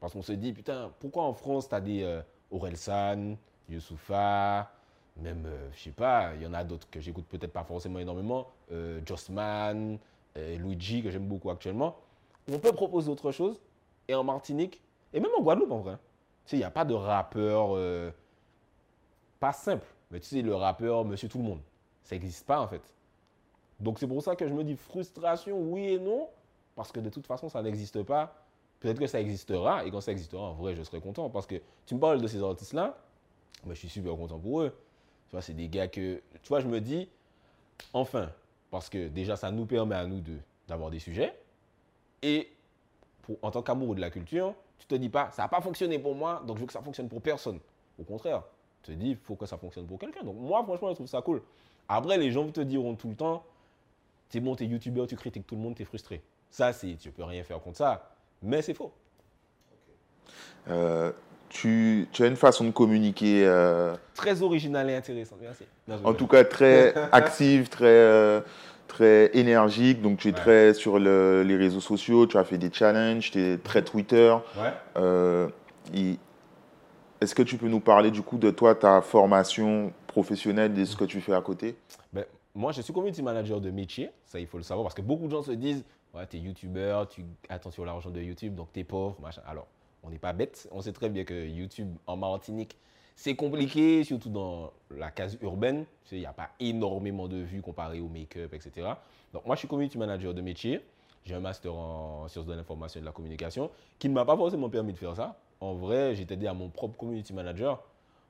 Parce 0.00 0.12
qu'on 0.12 0.22
se 0.22 0.32
dit, 0.32 0.52
putain, 0.52 0.92
pourquoi 1.00 1.22
en 1.24 1.32
France, 1.32 1.68
tu 1.68 1.74
as 1.74 1.80
des 1.80 2.02
euh, 2.02 2.20
Orelsan, 2.50 3.36
Youssoufa, 3.68 4.70
même, 5.16 5.44
euh, 5.46 5.68
je 5.72 5.84
sais 5.84 5.90
pas, 5.90 6.32
il 6.34 6.42
y 6.42 6.46
en 6.46 6.52
a 6.52 6.62
d'autres 6.62 6.88
que 6.90 7.00
j'écoute 7.00 7.26
peut-être 7.26 7.52
pas 7.52 7.64
forcément 7.64 7.98
énormément, 7.98 8.48
euh, 8.72 9.00
Jossman, 9.06 9.98
euh, 10.36 10.56
Luigi, 10.58 11.02
que 11.02 11.10
j'aime 11.10 11.26
beaucoup 11.26 11.50
actuellement. 11.50 11.96
On 12.50 12.58
peut 12.58 12.72
proposer 12.72 13.10
autre 13.10 13.32
chose. 13.32 13.60
Et 14.08 14.14
en 14.14 14.22
Martinique, 14.22 14.80
et 15.12 15.20
même 15.20 15.32
en 15.36 15.42
Guadeloupe 15.42 15.72
en 15.72 15.80
vrai, 15.80 15.94
tu 16.44 16.50
sais, 16.50 16.56
il 16.56 16.60
n'y 16.60 16.64
a 16.64 16.70
pas 16.70 16.84
de 16.84 16.94
rappeur, 16.94 17.70
euh, 17.72 18.10
pas 19.40 19.52
simple, 19.52 19.86
mais 20.10 20.20
tu 20.20 20.26
sais, 20.26 20.42
le 20.42 20.54
rappeur 20.54 21.04
Monsieur 21.04 21.28
Tout 21.28 21.38
le 21.38 21.44
Monde. 21.44 21.60
Ça 22.04 22.14
n'existe 22.14 22.46
pas 22.46 22.60
en 22.60 22.68
fait. 22.68 22.82
Donc 23.80 23.98
c'est 23.98 24.06
pour 24.06 24.22
ça 24.22 24.36
que 24.36 24.46
je 24.46 24.54
me 24.54 24.62
dis 24.62 24.76
frustration, 24.76 25.60
oui 25.60 25.88
et 25.88 25.98
non, 25.98 26.28
parce 26.76 26.92
que 26.92 27.00
de 27.00 27.08
toute 27.10 27.26
façon, 27.26 27.48
ça 27.48 27.62
n'existe 27.62 28.02
pas. 28.04 28.34
Peut-être 28.80 28.98
que 28.98 29.06
ça 29.06 29.20
existera, 29.20 29.84
et 29.84 29.90
quand 29.90 30.00
ça 30.00 30.12
existera, 30.12 30.42
en 30.42 30.54
vrai, 30.54 30.76
je 30.76 30.82
serai 30.82 31.00
content. 31.00 31.30
Parce 31.30 31.46
que 31.46 31.56
tu 31.86 31.94
me 31.94 32.00
parles 32.00 32.20
de 32.20 32.26
ces 32.26 32.42
artistes-là, 32.42 32.96
mais 33.64 33.74
je 33.74 33.80
suis 33.80 33.88
super 33.88 34.14
content 34.16 34.38
pour 34.38 34.60
eux. 34.60 34.76
Tu 35.28 35.32
vois, 35.32 35.42
c'est 35.42 35.54
des 35.54 35.68
gars 35.68 35.88
que, 35.88 36.22
tu 36.42 36.48
vois, 36.48 36.60
je 36.60 36.68
me 36.68 36.80
dis, 36.80 37.08
enfin, 37.92 38.30
parce 38.70 38.88
que 38.88 39.08
déjà, 39.08 39.36
ça 39.36 39.50
nous 39.50 39.66
permet 39.66 39.94
à 39.94 40.06
nous 40.06 40.22
d'avoir 40.68 40.90
des 40.90 40.98
sujets. 40.98 41.34
Et 42.22 42.50
en 43.42 43.50
tant 43.50 43.62
qu'amoureux 43.62 43.96
de 43.96 44.00
la 44.00 44.10
culture, 44.10 44.54
tu 44.78 44.86
te 44.86 44.94
dis 44.94 45.08
pas, 45.08 45.30
ça 45.30 45.42
n'a 45.42 45.48
pas 45.48 45.60
fonctionné 45.60 45.98
pour 45.98 46.14
moi, 46.14 46.42
donc 46.46 46.56
je 46.56 46.60
veux 46.62 46.66
que 46.66 46.72
ça 46.72 46.82
fonctionne 46.82 47.08
pour 47.08 47.20
personne. 47.20 47.58
Au 47.98 48.04
contraire, 48.04 48.42
tu 48.82 48.92
te 48.92 48.96
dis, 48.96 49.10
il 49.10 49.16
faut 49.16 49.36
que 49.36 49.46
ça 49.46 49.56
fonctionne 49.56 49.86
pour 49.86 49.98
quelqu'un. 49.98 50.22
Donc 50.22 50.36
moi, 50.36 50.62
franchement, 50.62 50.90
je 50.90 50.94
trouve 50.94 51.06
ça 51.06 51.22
cool. 51.22 51.42
Après, 51.88 52.18
les 52.18 52.30
gens 52.30 52.48
te 52.50 52.60
diront 52.60 52.94
tout 52.94 53.08
le 53.08 53.16
temps, 53.16 53.44
t'es 54.28 54.40
bon, 54.40 54.54
t'es 54.54 54.66
youtubeur, 54.66 55.06
tu 55.06 55.16
critiques 55.16 55.46
tout 55.46 55.56
le 55.56 55.62
monde, 55.62 55.74
t'es 55.74 55.84
frustré. 55.84 56.22
Ça, 56.50 56.72
c'est, 56.72 56.96
tu 56.96 57.10
peux 57.10 57.24
rien 57.24 57.42
faire 57.42 57.60
contre 57.60 57.78
ça. 57.78 58.10
Mais 58.42 58.62
c'est 58.62 58.74
faux. 58.74 58.92
Euh, 60.68 61.12
tu, 61.48 62.08
tu 62.12 62.22
as 62.22 62.26
une 62.26 62.36
façon 62.36 62.64
de 62.64 62.70
communiquer, 62.70 63.44
euh, 63.46 63.94
Très 64.14 64.42
original 64.42 64.88
et 64.90 64.94
intéressant. 64.96 65.36
Merci. 65.40 65.64
Non, 65.88 65.96
en 66.04 66.14
tout 66.14 66.26
cas 66.26 66.44
très 66.44 66.94
active, 67.12 67.68
très, 67.68 67.84
euh, 67.86 68.40
très 68.88 69.30
énergique. 69.34 70.02
Donc 70.02 70.18
tu 70.18 70.28
es 70.28 70.32
Ouais. 70.32 70.36
très 70.36 70.74
sur 70.74 70.98
le- 70.98 71.42
les 71.42 71.56
réseaux 71.56 71.80
sociaux, 71.80 72.26
tu 72.26 72.36
as 72.38 72.44
fait 72.44 72.58
des 72.58 72.72
challenges, 72.72 73.30
tu 73.30 73.40
es 73.40 73.58
très 73.58 73.82
Twitter. 73.82 74.34
Ouais. 74.56 74.72
Euh, 74.96 75.48
Est-ce 77.20 77.34
que 77.34 77.42
tu 77.42 77.56
peux 77.56 77.68
nous 77.68 77.80
parler 77.80 78.10
du 78.10 78.22
coup 78.22 78.36
de 78.38 78.50
toi, 78.50 78.74
ta 78.74 79.00
formation 79.00 79.92
professionnelle, 80.06 80.74
de 80.74 80.84
ce 80.84 80.96
que 80.96 81.04
tu 81.04 81.20
fais 81.20 81.32
à 81.34 81.40
côté? 81.40 81.76
Ben, 82.12 82.24
moi, 82.54 82.72
je 82.72 82.82
suis 82.82 82.92
community 82.92 83.22
manager 83.22 83.60
de 83.60 83.70
métier. 83.70 84.10
Ça, 84.24 84.38
il 84.38 84.46
faut 84.46 84.58
le 84.58 84.62
savoir 84.62 84.84
parce 84.84 84.94
que 84.94 85.02
beaucoup 85.02 85.26
de 85.26 85.30
gens 85.30 85.42
se 85.42 85.52
disent 85.52 85.84
Ouais, 86.14 86.24
t'es 86.26 86.38
youtubeur, 86.38 87.08
tu 87.08 87.24
attention 87.50 87.82
à 87.82 87.86
l'argent 87.86 88.08
de 88.10 88.20
YouTube, 88.20 88.54
donc 88.54 88.68
t'es 88.72 88.84
pauvre, 88.84 89.16
machin. 89.22 89.42
Alors, 89.46 89.66
on 90.06 90.10
n'est 90.10 90.18
pas 90.18 90.32
bête. 90.32 90.68
On 90.72 90.80
sait 90.80 90.92
très 90.92 91.08
bien 91.08 91.24
que 91.24 91.46
YouTube 91.46 91.94
en 92.06 92.16
Martinique, 92.16 92.76
c'est 93.16 93.34
compliqué, 93.34 94.04
surtout 94.04 94.30
dans 94.30 94.72
la 94.90 95.10
case 95.10 95.38
urbaine. 95.40 95.84
Il 96.12 96.18
n'y 96.18 96.26
a 96.26 96.32
pas 96.32 96.50
énormément 96.60 97.28
de 97.28 97.38
vues 97.38 97.62
comparé 97.62 98.00
au 98.00 98.08
make-up, 98.08 98.52
etc. 98.54 98.88
Donc, 99.32 99.46
moi, 99.46 99.56
je 99.56 99.60
suis 99.60 99.68
community 99.68 99.98
manager 99.98 100.34
de 100.34 100.40
métier. 100.40 100.80
J'ai 101.24 101.34
un 101.34 101.40
master 101.40 101.74
en 101.74 102.28
sciences 102.28 102.46
de 102.46 102.54
l'information 102.54 102.98
et 102.98 103.00
de 103.00 103.06
la 103.06 103.12
communication 103.12 103.70
qui 103.98 104.08
ne 104.08 104.14
m'a 104.14 104.24
pas 104.24 104.36
forcément 104.36 104.70
permis 104.70 104.92
de 104.92 104.98
faire 104.98 105.16
ça. 105.16 105.36
En 105.60 105.74
vrai, 105.74 106.14
j'étais 106.14 106.34
aidé 106.34 106.46
à 106.46 106.54
mon 106.54 106.68
propre 106.68 106.96
community 106.96 107.32
manager 107.32 107.82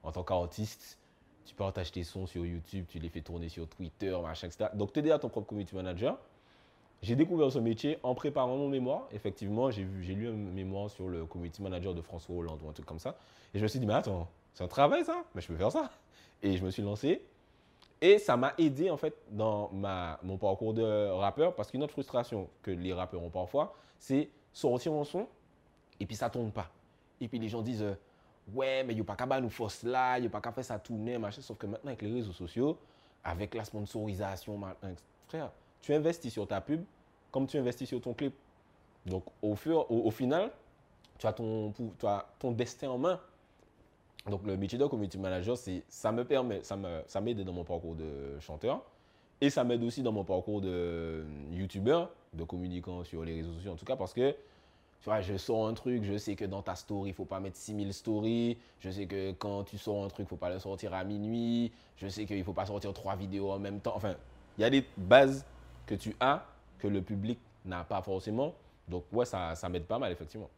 en 0.02 0.12
tant 0.12 0.22
qu'artiste 0.22 0.98
tu 1.46 1.54
partages 1.54 1.92
tes 1.92 2.02
sons 2.02 2.26
sur 2.26 2.44
YouTube, 2.44 2.86
tu 2.88 2.98
les 2.98 3.08
fais 3.08 3.20
tourner 3.20 3.48
sur 3.48 3.68
Twitter, 3.68 4.14
machin, 4.20 4.48
etc. 4.48 4.70
Donc, 4.74 4.96
es 4.96 5.02
déjà 5.02 5.18
ton 5.18 5.28
propre 5.28 5.46
community 5.46 5.74
manager. 5.74 6.18
J'ai 7.02 7.14
découvert 7.14 7.52
ce 7.52 7.58
métier 7.58 7.98
en 8.02 8.14
préparant 8.14 8.56
mon 8.56 8.68
mémoire. 8.68 9.06
Effectivement, 9.12 9.70
j'ai 9.70 9.84
lu 9.84 10.28
un 10.28 10.32
mémoire 10.32 10.90
sur 10.90 11.08
le 11.08 11.26
community 11.26 11.62
manager 11.62 11.94
de 11.94 12.00
François 12.00 12.34
Hollande 12.34 12.60
ou 12.64 12.68
un 12.68 12.72
truc 12.72 12.86
comme 12.86 12.98
ça. 12.98 13.16
Et 13.54 13.58
je 13.58 13.62
me 13.62 13.68
suis 13.68 13.78
dit, 13.78 13.86
mais 13.86 13.94
attends, 13.94 14.28
c'est 14.54 14.64
un 14.64 14.68
travail 14.68 15.04
ça 15.04 15.22
Mais 15.34 15.40
je 15.40 15.48
peux 15.48 15.56
faire 15.56 15.70
ça. 15.70 15.90
Et 16.42 16.56
je 16.56 16.64
me 16.64 16.70
suis 16.70 16.82
lancé. 16.82 17.22
Et 18.00 18.18
ça 18.18 18.36
m'a 18.36 18.52
aidé 18.58 18.90
en 18.90 18.96
fait 18.96 19.14
dans 19.30 19.70
mon 20.22 20.36
parcours 20.36 20.74
de 20.74 21.10
rappeur 21.10 21.54
parce 21.54 21.70
qu'une 21.70 21.82
autre 21.82 21.92
frustration 21.92 22.48
que 22.62 22.70
les 22.70 22.92
rappeurs 22.92 23.22
ont 23.22 23.30
parfois, 23.30 23.74
c'est 23.98 24.28
sortir 24.52 24.92
un 24.92 25.04
son 25.04 25.26
et 25.98 26.06
puis 26.06 26.16
ça 26.16 26.28
tourne 26.28 26.50
pas. 26.50 26.70
Et 27.20 27.28
puis 27.28 27.38
les 27.38 27.48
gens 27.48 27.62
disent, 27.62 27.82
euh, 27.82 27.94
ouais, 28.54 28.84
mais 28.84 28.92
il 28.92 28.96
n'y 28.96 29.00
a 29.00 29.04
pas 29.04 29.16
qu'à 29.16 29.40
nous 29.40 29.48
force 29.48 29.82
là, 29.82 30.18
il 30.18 30.22
n'y 30.22 30.26
a 30.26 30.30
pas 30.30 30.40
qu'à 30.40 30.52
faire 30.52 30.64
ça 30.64 30.78
tourner, 30.78 31.16
machin. 31.16 31.40
Sauf 31.40 31.56
que 31.56 31.66
maintenant, 31.66 31.88
avec 31.88 32.02
les 32.02 32.12
réseaux 32.12 32.32
sociaux, 32.32 32.76
avec 33.24 33.54
la 33.54 33.64
sponsorisation, 33.64 34.60
frère, 35.26 35.50
tu 35.82 35.94
investis 35.94 36.32
sur 36.32 36.46
ta 36.46 36.60
pub 36.60 36.82
comme 37.30 37.46
tu 37.46 37.58
investis 37.58 37.88
sur 37.88 38.00
ton 38.00 38.14
clip. 38.14 38.34
Donc, 39.04 39.24
au, 39.42 39.54
fur, 39.54 39.90
au, 39.90 40.10
final, 40.10 40.50
tu 41.18 41.26
as, 41.26 41.32
ton, 41.32 41.72
tu 41.98 42.06
as 42.06 42.26
ton 42.38 42.50
destin 42.50 42.88
en 42.88 42.98
main. 42.98 43.20
Donc, 44.26 44.44
le 44.46 44.56
métier 44.56 44.78
de 44.78 44.86
community 44.86 45.18
manager, 45.18 45.56
ça 45.88 46.12
me 46.12 46.24
permet, 46.24 46.62
ça 46.62 47.20
m'aide 47.20 47.44
dans 47.44 47.52
mon 47.52 47.64
parcours 47.64 47.94
de 47.94 48.40
chanteur 48.40 48.82
et 49.40 49.50
ça 49.50 49.64
m'aide 49.64 49.84
aussi 49.84 50.02
dans 50.02 50.12
mon 50.12 50.24
parcours 50.24 50.60
de 50.60 51.24
youtubeur, 51.52 52.10
de 52.32 52.42
communicant 52.42 53.04
sur 53.04 53.22
les 53.22 53.34
réseaux 53.34 53.52
sociaux 53.52 53.72
en 53.72 53.76
tout 53.76 53.84
cas, 53.84 53.96
parce 53.96 54.14
que 54.14 54.30
tu 55.02 55.04
vois, 55.04 55.20
je 55.20 55.36
sors 55.36 55.68
un 55.68 55.74
truc, 55.74 56.04
je 56.04 56.16
sais 56.16 56.34
que 56.36 56.46
dans 56.46 56.62
ta 56.62 56.74
story, 56.74 57.10
il 57.10 57.12
ne 57.12 57.16
faut 57.16 57.26
pas 57.26 57.38
mettre 57.38 57.58
6000 57.58 57.92
stories. 57.92 58.56
Je 58.80 58.90
sais 58.90 59.06
que 59.06 59.32
quand 59.32 59.62
tu 59.64 59.76
sors 59.76 60.02
un 60.02 60.08
truc, 60.08 60.20
il 60.20 60.22
ne 60.22 60.28
faut 60.28 60.36
pas 60.36 60.48
le 60.48 60.58
sortir 60.58 60.94
à 60.94 61.04
minuit. 61.04 61.70
Je 61.98 62.08
sais 62.08 62.24
qu'il 62.24 62.38
ne 62.38 62.42
faut 62.42 62.54
pas 62.54 62.66
sortir 62.66 62.94
trois 62.94 63.14
vidéos 63.14 63.50
en 63.52 63.58
même 63.58 63.78
temps. 63.78 63.92
Enfin, 63.94 64.14
il 64.56 64.62
y 64.62 64.64
a 64.64 64.70
des 64.70 64.84
bases 64.96 65.44
que 65.86 65.94
tu 65.94 66.14
as 66.20 66.44
que 66.78 66.88
le 66.88 67.00
public 67.00 67.38
n'a 67.64 67.84
pas 67.84 68.02
forcément. 68.02 68.54
Donc, 68.88 69.04
ouais, 69.12 69.24
ça, 69.24 69.54
ça 69.54 69.68
m'aide 69.68 69.84
pas 69.84 69.98
mal, 69.98 70.12
effectivement. 70.12 70.50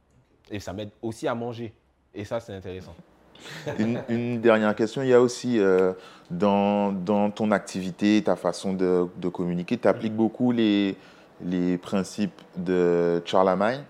Et 0.50 0.60
ça 0.60 0.72
m'aide 0.72 0.90
aussi 1.02 1.28
à 1.28 1.34
manger. 1.34 1.72
Et 2.14 2.24
ça, 2.24 2.40
c'est 2.40 2.54
intéressant. 2.54 2.94
une, 4.08 4.40
dernière 4.40 4.74
question. 4.74 5.02
Il 5.02 5.08
y 5.08 5.14
a 5.14 5.20
aussi 5.20 5.60
euh, 5.60 5.92
dans, 6.30 6.92
dans, 6.92 7.30
ton 7.30 7.50
activité, 7.52 8.20
ta 8.24 8.34
façon 8.34 8.72
de, 8.72 9.06
de 9.16 9.28
communiquer, 9.28 9.78
tu 9.78 9.86
appliques 9.86 10.16
beaucoup 10.16 10.50
les, 10.50 10.96
les 11.40 11.78
principes 11.78 12.40
de 12.56 13.22
Charlemagne. 13.24 13.84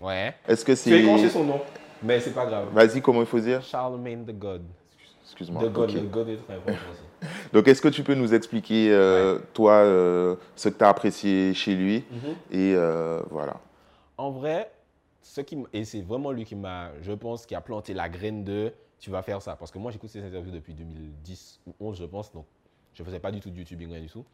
Ouais. 0.00 0.34
Est-ce 0.46 0.64
que 0.64 0.74
c'est. 0.74 0.90
Tu 0.90 1.30
son 1.30 1.44
nom, 1.44 1.60
mais 2.02 2.20
c'est 2.20 2.34
pas 2.34 2.46
grave. 2.46 2.68
Vas-y, 2.72 3.00
comment 3.00 3.20
il 3.20 3.26
faut 3.26 3.40
dire? 3.40 3.62
Charlemagne 3.62 4.24
the 4.24 4.38
God. 4.38 4.62
Excuse-moi. 5.24 5.62
The 5.62 5.72
God, 5.72 6.10
God 6.10 6.28
est 6.28 6.36
très 6.36 6.54
important 6.54 6.80
aussi. 6.92 7.19
Donc, 7.52 7.68
est-ce 7.68 7.82
que 7.82 7.88
tu 7.88 8.02
peux 8.02 8.14
nous 8.14 8.34
expliquer, 8.34 8.92
euh, 8.92 9.38
toi, 9.54 9.74
euh, 9.74 10.36
ce 10.56 10.68
que 10.68 10.78
tu 10.78 10.84
as 10.84 10.88
apprécié 10.88 11.54
chez 11.54 11.74
lui 11.74 12.04
mhm. 12.10 12.34
Et 12.50 12.74
euh, 12.74 13.20
voilà. 13.30 13.60
En 14.16 14.30
vrai, 14.30 14.70
ce 15.22 15.40
qui 15.40 15.58
et 15.72 15.84
c'est 15.84 16.02
vraiment 16.02 16.30
lui 16.30 16.44
qui 16.44 16.54
m'a, 16.54 16.90
je 17.00 17.12
pense, 17.12 17.46
qui 17.46 17.54
a 17.54 17.60
planté 17.60 17.94
la 17.94 18.08
graine 18.08 18.44
de 18.44 18.72
tu 18.98 19.10
vas 19.10 19.22
faire 19.22 19.40
ça. 19.40 19.56
Parce 19.56 19.70
que 19.70 19.78
moi, 19.78 19.90
j'écoute 19.90 20.10
ses 20.10 20.22
interviews 20.22 20.52
depuis 20.52 20.74
2010 20.74 21.60
ou 21.66 21.74
11, 21.80 21.98
je 21.98 22.04
pense. 22.04 22.32
Donc, 22.32 22.46
je 22.94 23.02
ne 23.02 23.06
faisais 23.06 23.20
pas 23.20 23.30
du 23.30 23.40
tout 23.40 23.50
de 23.50 23.56
YouTubing, 23.56 23.90
rien 23.90 24.00
du 24.00 24.08
tout. 24.10 24.24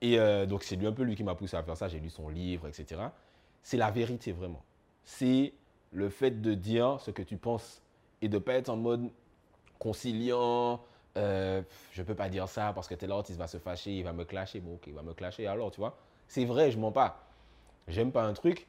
Et 0.00 0.18
donc, 0.46 0.64
c'est 0.64 0.76
lui 0.76 0.86
un 0.86 0.92
peu 0.92 1.02
lui 1.02 1.16
qui 1.16 1.24
m'a 1.24 1.34
poussé 1.34 1.56
à 1.56 1.62
faire 1.62 1.76
ça. 1.76 1.88
J'ai 1.88 1.98
lu 1.98 2.10
son 2.10 2.28
livre, 2.28 2.68
etc. 2.68 3.00
C'est 3.62 3.78
la 3.78 3.90
vérité, 3.90 4.32
vraiment 4.32 4.62
c'est 5.04 5.52
le 5.92 6.08
fait 6.08 6.42
de 6.42 6.54
dire 6.54 6.98
ce 7.00 7.10
que 7.10 7.22
tu 7.22 7.36
penses 7.36 7.82
et 8.20 8.28
de 8.28 8.34
ne 8.34 8.42
pas 8.42 8.54
être 8.54 8.70
en 8.70 8.76
mode 8.76 9.10
conciliant. 9.78 10.80
Euh, 11.16 11.62
je 11.92 12.02
peux 12.02 12.14
pas 12.14 12.28
dire 12.28 12.48
ça 12.48 12.72
parce 12.74 12.88
que 12.88 12.94
tel 12.94 13.12
artiste 13.12 13.38
va 13.38 13.46
se 13.46 13.58
fâcher, 13.58 13.92
il 13.92 14.04
va 14.04 14.12
me 14.12 14.24
clasher. 14.24 14.60
Bon, 14.60 14.74
ok, 14.74 14.86
il 14.86 14.94
va 14.94 15.02
me 15.02 15.14
clasher 15.14 15.46
alors, 15.46 15.70
tu 15.70 15.80
vois. 15.80 15.96
C'est 16.28 16.44
vrai, 16.44 16.70
je 16.70 16.78
mens 16.78 16.92
pas. 16.92 17.20
J'aime 17.88 18.12
pas 18.12 18.24
un 18.24 18.32
truc. 18.32 18.66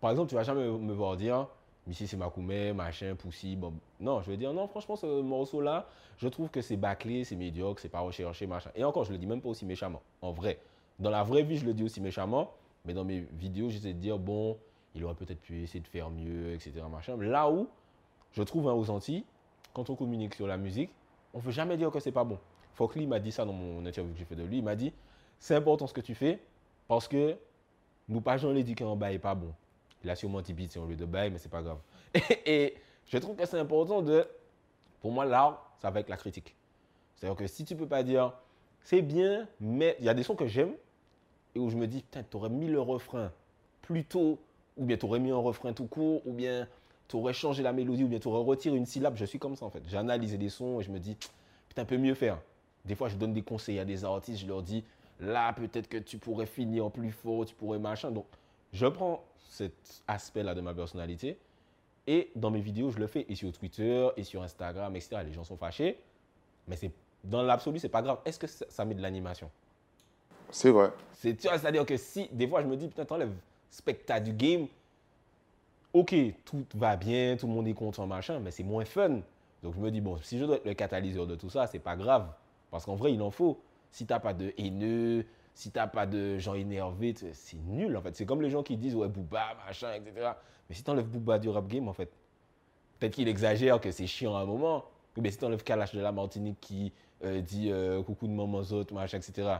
Par 0.00 0.10
exemple, 0.10 0.30
tu 0.30 0.34
vas 0.34 0.42
jamais 0.42 0.66
me 0.66 0.92
voir 0.92 1.16
dire, 1.16 1.46
Missy 1.86 2.08
c'est 2.08 2.16
Makoumé, 2.16 2.72
machin, 2.72 3.14
Poussi. 3.14 3.56
Bon. 3.56 3.74
Non, 4.00 4.22
je 4.22 4.30
vais 4.30 4.36
dire, 4.36 4.52
non, 4.52 4.66
franchement, 4.66 4.96
ce 4.96 5.20
morceau-là, 5.20 5.86
je 6.18 6.28
trouve 6.28 6.50
que 6.50 6.62
c'est 6.62 6.76
bâclé, 6.76 7.24
c'est 7.24 7.36
médiocre, 7.36 7.80
c'est 7.80 7.88
pas 7.88 8.00
recherché, 8.00 8.46
machin. 8.46 8.70
Et 8.74 8.84
encore, 8.84 9.04
je 9.04 9.12
le 9.12 9.18
dis 9.18 9.26
même 9.26 9.40
pas 9.40 9.50
aussi 9.50 9.66
méchamment, 9.66 10.02
en 10.22 10.32
vrai. 10.32 10.58
Dans 10.98 11.10
la 11.10 11.22
vraie 11.22 11.42
vie, 11.42 11.56
je 11.58 11.66
le 11.66 11.74
dis 11.74 11.84
aussi 11.84 12.00
méchamment, 12.00 12.52
mais 12.84 12.94
dans 12.94 13.04
mes 13.04 13.20
vidéos, 13.32 13.68
j'essaie 13.68 13.92
de 13.92 13.98
dire, 13.98 14.18
bon, 14.18 14.58
il 14.94 15.04
aurait 15.04 15.14
peut-être 15.14 15.40
pu 15.40 15.62
essayer 15.62 15.80
de 15.80 15.88
faire 15.88 16.10
mieux, 16.10 16.52
etc. 16.52 16.72
Machin. 16.90 17.16
Là 17.18 17.50
où 17.50 17.68
je 18.32 18.42
trouve 18.42 18.68
un 18.68 18.72
aux 18.72 18.90
Antilles, 18.90 19.24
quand 19.74 19.90
on 19.90 19.96
communique 19.96 20.34
sur 20.34 20.46
la 20.46 20.56
musique, 20.56 20.90
on 21.34 21.38
ne 21.38 21.42
veut 21.42 21.52
jamais 21.52 21.76
dire 21.76 21.90
que 21.90 22.00
c'est 22.00 22.12
pas 22.12 22.24
bon. 22.24 22.38
Fokli 22.74 23.06
m'a 23.06 23.18
dit 23.18 23.32
ça 23.32 23.44
dans 23.44 23.52
mon 23.52 23.84
interview 23.84 24.12
que 24.12 24.18
j'ai 24.18 24.24
fait 24.24 24.36
de 24.36 24.42
lui. 24.42 24.58
Il 24.58 24.64
m'a 24.64 24.76
dit 24.76 24.92
c'est 25.38 25.54
important 25.54 25.86
ce 25.86 25.94
que 25.94 26.00
tu 26.00 26.14
fais 26.14 26.40
parce 26.88 27.08
que 27.08 27.36
nous 28.08 28.20
pas 28.20 28.36
jamais 28.36 28.62
dit 28.62 28.74
qu'un 28.74 28.96
bail 28.96 29.14
n'est 29.14 29.18
pas 29.18 29.34
bon. 29.34 29.52
Il 30.02 30.10
a 30.10 30.16
sûrement 30.16 30.40
dit 30.40 30.54
si 30.68 30.78
on 30.78 30.86
lui 30.86 30.96
de 30.96 31.04
bail, 31.04 31.30
mais 31.30 31.38
c'est 31.38 31.50
pas 31.50 31.62
grave. 31.62 31.78
Et, 32.46 32.74
je 33.06 33.18
trouve 33.18 33.36
que 33.36 33.44
c'est 33.44 33.58
important 33.58 34.02
de. 34.02 34.26
Pour 35.00 35.12
moi, 35.12 35.24
l'art, 35.24 35.74
ça 35.80 35.90
va 35.90 36.00
être 36.00 36.08
la 36.08 36.16
critique. 36.16 36.54
C'est-à-dire 37.16 37.36
que 37.36 37.46
si 37.46 37.64
tu 37.64 37.74
peux 37.74 37.86
pas 37.86 38.02
dire 38.02 38.32
c'est 38.82 39.02
bien, 39.02 39.46
mais 39.60 39.96
il 39.98 40.06
y 40.06 40.08
a 40.08 40.14
des 40.14 40.22
sons 40.22 40.36
que 40.36 40.46
j'aime 40.46 40.74
et 41.54 41.58
où 41.58 41.68
je 41.70 41.76
me 41.76 41.86
dis, 41.86 42.02
putain, 42.02 42.22
tu 42.22 42.36
aurais 42.36 42.48
mis 42.48 42.68
le 42.68 42.80
refrain 42.80 43.30
plus 43.82 44.04
tôt 44.04 44.38
ou 44.76 44.84
bien 44.84 44.96
tu 44.96 45.04
aurais 45.04 45.18
mis 45.18 45.30
un 45.30 45.36
refrain 45.36 45.72
tout 45.72 45.86
court, 45.86 46.26
ou 46.26 46.32
bien 46.32 46.66
tu 47.10 47.16
aurais 47.16 47.32
changé 47.32 47.62
la 47.62 47.72
mélodie, 47.72 48.04
ou 48.04 48.08
bien 48.08 48.20
tu 48.20 48.28
aurais 48.28 48.44
retiré 48.44 48.76
une 48.76 48.86
syllabe. 48.86 49.16
Je 49.16 49.24
suis 49.24 49.38
comme 49.38 49.56
ça 49.56 49.66
en 49.66 49.70
fait. 49.70 49.82
J'ai 49.88 49.96
analysé 49.96 50.38
des 50.38 50.48
sons 50.48 50.80
et 50.80 50.84
je 50.84 50.90
me 50.90 51.00
dis, 51.00 51.16
putain, 51.68 51.84
peut 51.84 51.98
mieux 51.98 52.14
faire. 52.14 52.38
Des 52.84 52.94
fois, 52.94 53.08
je 53.08 53.16
donne 53.16 53.32
des 53.32 53.42
conseils 53.42 53.78
à 53.78 53.84
des 53.84 54.04
artistes, 54.04 54.40
je 54.40 54.46
leur 54.46 54.62
dis, 54.62 54.84
là, 55.18 55.52
peut-être 55.52 55.88
que 55.88 55.98
tu 55.98 56.18
pourrais 56.18 56.46
finir 56.46 56.90
plus 56.90 57.10
fort, 57.10 57.44
tu 57.44 57.54
pourrais 57.54 57.78
machin. 57.78 58.10
Donc, 58.10 58.26
je 58.72 58.86
prends 58.86 59.24
cet 59.50 60.02
aspect-là 60.06 60.54
de 60.54 60.60
ma 60.60 60.72
personnalité 60.72 61.36
et 62.06 62.30
dans 62.36 62.50
mes 62.50 62.60
vidéos, 62.60 62.90
je 62.90 62.98
le 62.98 63.06
fais 63.08 63.26
et 63.28 63.34
sur 63.34 63.52
Twitter, 63.52 64.08
et 64.16 64.24
sur 64.24 64.42
Instagram, 64.42 64.94
etc. 64.94 65.22
Les 65.26 65.32
gens 65.32 65.44
sont 65.44 65.56
fâchés, 65.56 65.98
mais 66.68 66.76
c'est 66.76 66.92
dans 67.24 67.42
l'absolu, 67.42 67.78
c'est 67.78 67.88
pas 67.88 68.02
grave. 68.02 68.18
Est-ce 68.24 68.38
que 68.38 68.46
ça, 68.46 68.84
met 68.84 68.94
de 68.94 69.02
l'animation? 69.02 69.50
C'est 70.50 70.70
vrai. 70.70 70.90
C'est-à-dire 71.12 71.84
que 71.84 71.96
si, 71.96 72.28
des 72.32 72.48
fois, 72.48 72.62
je 72.62 72.66
me 72.66 72.76
dis, 72.76 72.88
putain, 72.88 73.04
t'enlèves 73.04 73.34
spectacle 73.70 74.24
du 74.24 74.32
game, 74.32 74.66
ok, 75.92 76.14
tout 76.44 76.64
va 76.74 76.96
bien, 76.96 77.36
tout 77.36 77.46
le 77.46 77.52
monde 77.52 77.68
est 77.68 77.74
content, 77.74 78.06
machin, 78.06 78.38
mais 78.40 78.50
c'est 78.50 78.62
moins 78.62 78.84
fun. 78.84 79.20
Donc 79.62 79.74
je 79.74 79.80
me 79.80 79.90
dis, 79.90 80.00
bon, 80.00 80.16
si 80.22 80.38
je 80.38 80.44
dois 80.44 80.56
être 80.56 80.64
le 80.64 80.74
catalyseur 80.74 81.26
de 81.26 81.36
tout 81.36 81.50
ça, 81.50 81.66
c'est 81.66 81.78
pas 81.78 81.96
grave. 81.96 82.32
Parce 82.70 82.84
qu'en 82.84 82.94
vrai, 82.94 83.12
il 83.12 83.20
en 83.22 83.30
faut. 83.30 83.60
Si 83.90 84.06
t'as 84.06 84.20
pas 84.20 84.32
de 84.32 84.54
haineux, 84.56 85.26
si 85.54 85.70
t'as 85.70 85.88
pas 85.88 86.06
de 86.06 86.38
gens 86.38 86.54
énervés, 86.54 87.14
c'est 87.32 87.58
nul 87.66 87.96
en 87.96 88.00
fait. 88.02 88.14
C'est 88.16 88.24
comme 88.24 88.40
les 88.40 88.50
gens 88.50 88.62
qui 88.62 88.76
disent, 88.76 88.94
ouais, 88.94 89.08
Booba, 89.08 89.56
machin, 89.66 89.92
etc. 89.94 90.30
Mais 90.68 90.74
si 90.74 90.84
t'enlèves 90.84 91.08
Booba 91.08 91.38
du 91.38 91.48
rap 91.48 91.66
game, 91.66 91.88
en 91.88 91.92
fait, 91.92 92.10
peut-être 92.98 93.14
qu'il 93.14 93.28
exagère, 93.28 93.80
que 93.80 93.90
c'est 93.90 94.06
chiant 94.06 94.36
à 94.36 94.40
un 94.40 94.46
moment. 94.46 94.84
Mais 95.16 95.30
si 95.30 95.38
t'enlèves 95.38 95.64
Kalash 95.64 95.94
de 95.94 96.00
la 96.00 96.12
Martinique 96.12 96.58
qui 96.60 96.92
euh, 97.24 97.40
dit 97.40 97.70
euh, 97.70 98.02
coucou 98.02 98.28
de 98.28 98.32
maman 98.32 98.58
autres, 98.58 98.94
machin, 98.94 99.18
etc. 99.18 99.56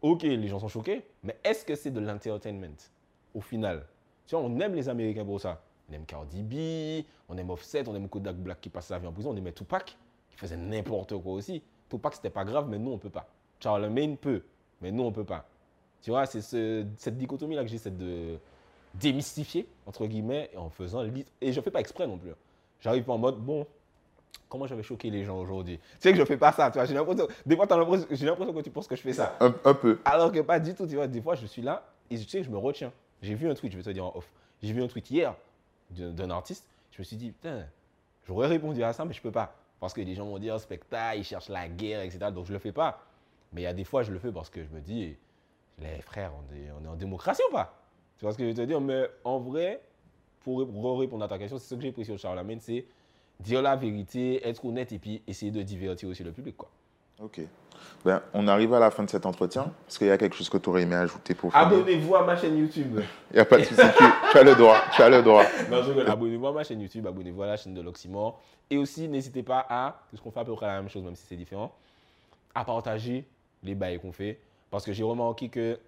Ok, 0.00 0.22
les 0.22 0.48
gens 0.48 0.58
sont 0.58 0.68
choqués, 0.68 1.04
mais 1.22 1.36
est-ce 1.44 1.64
que 1.64 1.74
c'est 1.74 1.90
de 1.90 2.00
l'entertainment 2.00 2.88
au 3.34 3.42
final? 3.42 3.84
Tu 4.30 4.36
vois, 4.36 4.44
on 4.44 4.60
aime 4.60 4.76
les 4.76 4.88
Américains 4.88 5.24
pour 5.24 5.40
ça. 5.40 5.60
On 5.90 5.92
aime 5.92 6.04
Cardi 6.06 6.44
B, 6.44 7.04
on 7.28 7.36
aime 7.36 7.50
Offset, 7.50 7.82
on 7.88 7.96
aime 7.96 8.08
Kodak 8.08 8.36
Black 8.36 8.60
qui 8.60 8.68
passe 8.68 8.86
sa 8.86 8.96
vie 8.96 9.08
en 9.08 9.12
prison, 9.12 9.30
on 9.30 9.36
aimait 9.36 9.50
Tupac 9.50 9.96
qui 10.30 10.36
faisait 10.36 10.56
n'importe 10.56 11.20
quoi 11.20 11.32
aussi. 11.32 11.60
Tupac, 11.88 12.14
c'était 12.14 12.30
pas 12.30 12.44
grave, 12.44 12.68
mais 12.68 12.78
nous, 12.78 12.92
on 12.92 12.98
peut 12.98 13.10
pas. 13.10 13.26
Charlemagne 13.58 14.16
peut, 14.16 14.42
mais 14.80 14.92
nous, 14.92 15.02
on 15.02 15.10
peut 15.10 15.24
pas. 15.24 15.48
Tu 16.00 16.10
vois, 16.10 16.26
c'est 16.26 16.42
cette 16.42 17.18
dichotomie-là 17.18 17.64
que 17.64 17.70
j'essaie 17.70 17.90
de 17.90 18.38
démystifier, 18.94 19.66
entre 19.84 20.06
guillemets, 20.06 20.48
en 20.56 20.70
faisant. 20.70 21.04
Et 21.40 21.52
je 21.52 21.60
fais 21.60 21.72
pas 21.72 21.80
exprès 21.80 22.06
non 22.06 22.16
plus. 22.16 22.30
J'arrive 22.78 23.02
pas 23.02 23.14
en 23.14 23.18
mode, 23.18 23.38
bon, 23.38 23.66
comment 24.48 24.68
je 24.68 24.76
vais 24.76 24.84
choquer 24.84 25.10
les 25.10 25.24
gens 25.24 25.40
aujourd'hui? 25.40 25.78
Tu 25.78 25.84
sais 25.98 26.12
que 26.12 26.18
je 26.18 26.24
fais 26.24 26.36
pas 26.36 26.52
ça, 26.52 26.70
tu 26.70 26.78
vois. 26.78 26.84
J'ai 26.84 26.94
l'impression, 26.94 27.26
des 27.44 27.56
fois, 27.56 27.66
j'ai 28.12 28.26
l'impression 28.26 28.54
que 28.54 28.60
tu 28.60 28.70
penses 28.70 28.86
que 28.86 28.94
je 28.94 29.02
fais 29.02 29.12
ça. 29.12 29.36
Un, 29.40 29.74
peu. 29.74 29.98
Alors 30.04 30.30
que 30.30 30.38
pas 30.38 30.60
du 30.60 30.72
tout, 30.72 30.86
tu 30.86 30.94
vois. 30.94 31.08
Des 31.08 31.20
fois, 31.20 31.34
je 31.34 31.46
suis 31.46 31.62
là 31.62 31.84
et 32.08 32.16
tu 32.16 32.28
sais 32.28 32.38
que 32.38 32.44
je 32.44 32.50
me 32.50 32.58
retiens. 32.58 32.92
J'ai 33.22 33.34
vu 33.34 33.50
un 33.50 33.54
tweet, 33.54 33.72
je 33.72 33.76
vais 33.76 33.82
te 33.82 33.90
dire 33.90 34.04
en 34.04 34.16
off. 34.16 34.30
J'ai 34.62 34.72
vu 34.72 34.82
un 34.82 34.88
tweet 34.88 35.10
hier 35.10 35.34
d'un 35.90 36.30
artiste. 36.30 36.66
Je 36.92 36.98
me 37.00 37.04
suis 37.04 37.16
dit, 37.16 37.30
putain, 37.30 37.66
j'aurais 38.26 38.46
répondu 38.48 38.82
à 38.82 38.92
ça, 38.92 39.04
mais 39.04 39.12
je 39.12 39.20
peux 39.20 39.32
pas. 39.32 39.54
Parce 39.78 39.94
que 39.94 40.00
les 40.00 40.14
gens 40.14 40.26
vont 40.26 40.38
dire 40.38 40.60
spectacle, 40.60 41.18
ils 41.18 41.24
cherchent 41.24 41.48
la 41.48 41.68
guerre, 41.68 42.02
etc. 42.02 42.30
Donc 42.32 42.46
je 42.46 42.52
le 42.52 42.58
fais 42.58 42.72
pas. 42.72 43.02
Mais 43.52 43.62
il 43.62 43.64
y 43.64 43.66
a 43.66 43.72
des 43.72 43.84
fois, 43.84 44.02
je 44.02 44.12
le 44.12 44.18
fais 44.18 44.30
parce 44.30 44.50
que 44.50 44.62
je 44.62 44.68
me 44.68 44.80
dis, 44.80 45.16
les 45.78 46.00
frères, 46.02 46.32
on 46.34 46.54
est, 46.54 46.88
en 46.88 46.94
démocratie 46.96 47.42
ou 47.48 47.52
pas? 47.52 47.74
Tu 48.18 48.24
vois 48.24 48.32
ce 48.32 48.38
que 48.38 48.44
je 48.44 48.48
veux 48.50 48.54
te 48.54 48.62
dire? 48.62 48.80
Mais 48.80 49.06
en 49.24 49.38
vrai, 49.38 49.82
pour 50.40 50.98
répondre 50.98 51.24
à 51.24 51.28
ta 51.28 51.38
question, 51.38 51.58
c'est 51.58 51.68
ce 51.68 51.74
que 51.74 51.80
j'ai 51.80 51.92
pris 51.92 52.04
sur 52.04 52.18
Charlemagne, 52.18 52.58
c'est 52.60 52.84
dire 53.40 53.62
la 53.62 53.76
vérité, 53.76 54.46
être 54.46 54.64
honnête 54.64 54.92
et 54.92 54.98
puis 54.98 55.22
essayer 55.26 55.50
de 55.50 55.62
divertir 55.62 56.08
aussi 56.08 56.22
le 56.22 56.32
public. 56.32 56.56
Quoi. 56.56 56.70
Ok. 57.22 57.40
Ben, 58.04 58.22
on 58.32 58.48
arrive 58.48 58.72
à 58.72 58.78
la 58.78 58.90
fin 58.90 59.04
de 59.04 59.10
cet 59.10 59.26
entretien. 59.26 59.72
Est-ce 59.86 59.98
qu'il 59.98 60.06
y 60.06 60.10
a 60.10 60.16
quelque 60.16 60.34
chose 60.34 60.48
que 60.48 60.56
tu 60.56 60.70
aurais 60.70 60.82
aimé 60.82 60.96
ajouter 60.96 61.34
pour 61.34 61.52
finir 61.52 61.66
Abonnez-vous 61.66 62.16
à 62.16 62.24
ma 62.24 62.36
chaîne 62.36 62.56
YouTube. 62.56 63.00
Il 63.30 63.34
n'y 63.34 63.40
a 63.40 63.44
pas 63.44 63.58
de 63.58 63.64
souci, 63.64 63.80
tu, 64.30 64.38
as 64.38 64.42
le 64.42 64.54
droit. 64.54 64.78
Tu 64.94 65.02
as 65.02 65.10
le 65.10 65.22
droit. 65.22 65.44
Abonnez-vous 66.06 66.46
à 66.46 66.52
ma 66.52 66.64
chaîne 66.64 66.80
YouTube, 66.80 67.06
abonnez-vous 67.06 67.42
à 67.42 67.46
la 67.46 67.56
chaîne 67.56 67.74
de 67.74 67.82
l'Oxymore. 67.82 68.40
Et 68.70 68.78
aussi, 68.78 69.06
n'hésitez 69.08 69.42
pas 69.42 69.66
à, 69.68 70.02
puisqu'on 70.08 70.30
fait 70.30 70.40
à 70.40 70.44
peu 70.44 70.54
près 70.54 70.66
la 70.66 70.80
même 70.80 70.88
chose, 70.88 71.02
même 71.02 71.14
si 71.14 71.26
c'est 71.26 71.36
différent, 71.36 71.74
à 72.54 72.64
partager 72.64 73.26
les 73.62 73.74
bails 73.74 74.00
qu'on 74.00 74.12
fait. 74.12 74.38
Parce 74.70 74.84
que 74.84 74.92
j'ai 74.92 75.02
remarqué 75.02 75.48
que 75.48 75.78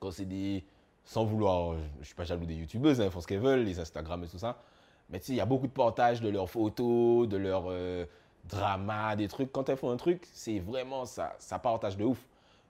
quand 0.00 0.10
c'est 0.10 0.24
des. 0.24 0.64
Sans 1.04 1.24
vouloir, 1.24 1.74
je 1.74 1.98
ne 1.98 2.04
suis 2.04 2.14
pas 2.14 2.22
jaloux 2.22 2.44
des 2.44 2.54
youtubeuses, 2.54 3.00
hein, 3.00 3.06
ils 3.06 3.10
font 3.10 3.20
ce 3.20 3.26
qu'elles 3.26 3.40
veulent, 3.40 3.64
les 3.64 3.80
Instagram 3.80 4.22
et 4.22 4.28
tout 4.28 4.38
ça. 4.38 4.62
Mais 5.10 5.18
tu 5.18 5.26
sais, 5.26 5.32
il 5.32 5.36
y 5.36 5.40
a 5.40 5.44
beaucoup 5.44 5.66
de 5.66 5.72
partages 5.72 6.20
de 6.20 6.28
leurs 6.28 6.48
photos, 6.48 7.26
de 7.26 7.36
leurs. 7.36 7.64
Euh, 7.66 8.06
drama, 8.44 9.16
des 9.16 9.28
trucs. 9.28 9.52
Quand 9.52 9.68
elles 9.68 9.76
font 9.76 9.90
un 9.90 9.96
truc, 9.96 10.26
c'est 10.32 10.58
vraiment 10.58 11.04
ça, 11.04 11.34
ça 11.38 11.58
partage 11.58 11.96
de 11.96 12.04
ouf. 12.04 12.18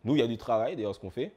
Nous, 0.05 0.17
il 0.17 0.19
y 0.19 0.23
a 0.23 0.27
du 0.27 0.39
travail, 0.39 0.77
d'ailleurs, 0.77 0.95
ce 0.95 1.01
qu'on 1.01 1.11
fait. 1.11 1.33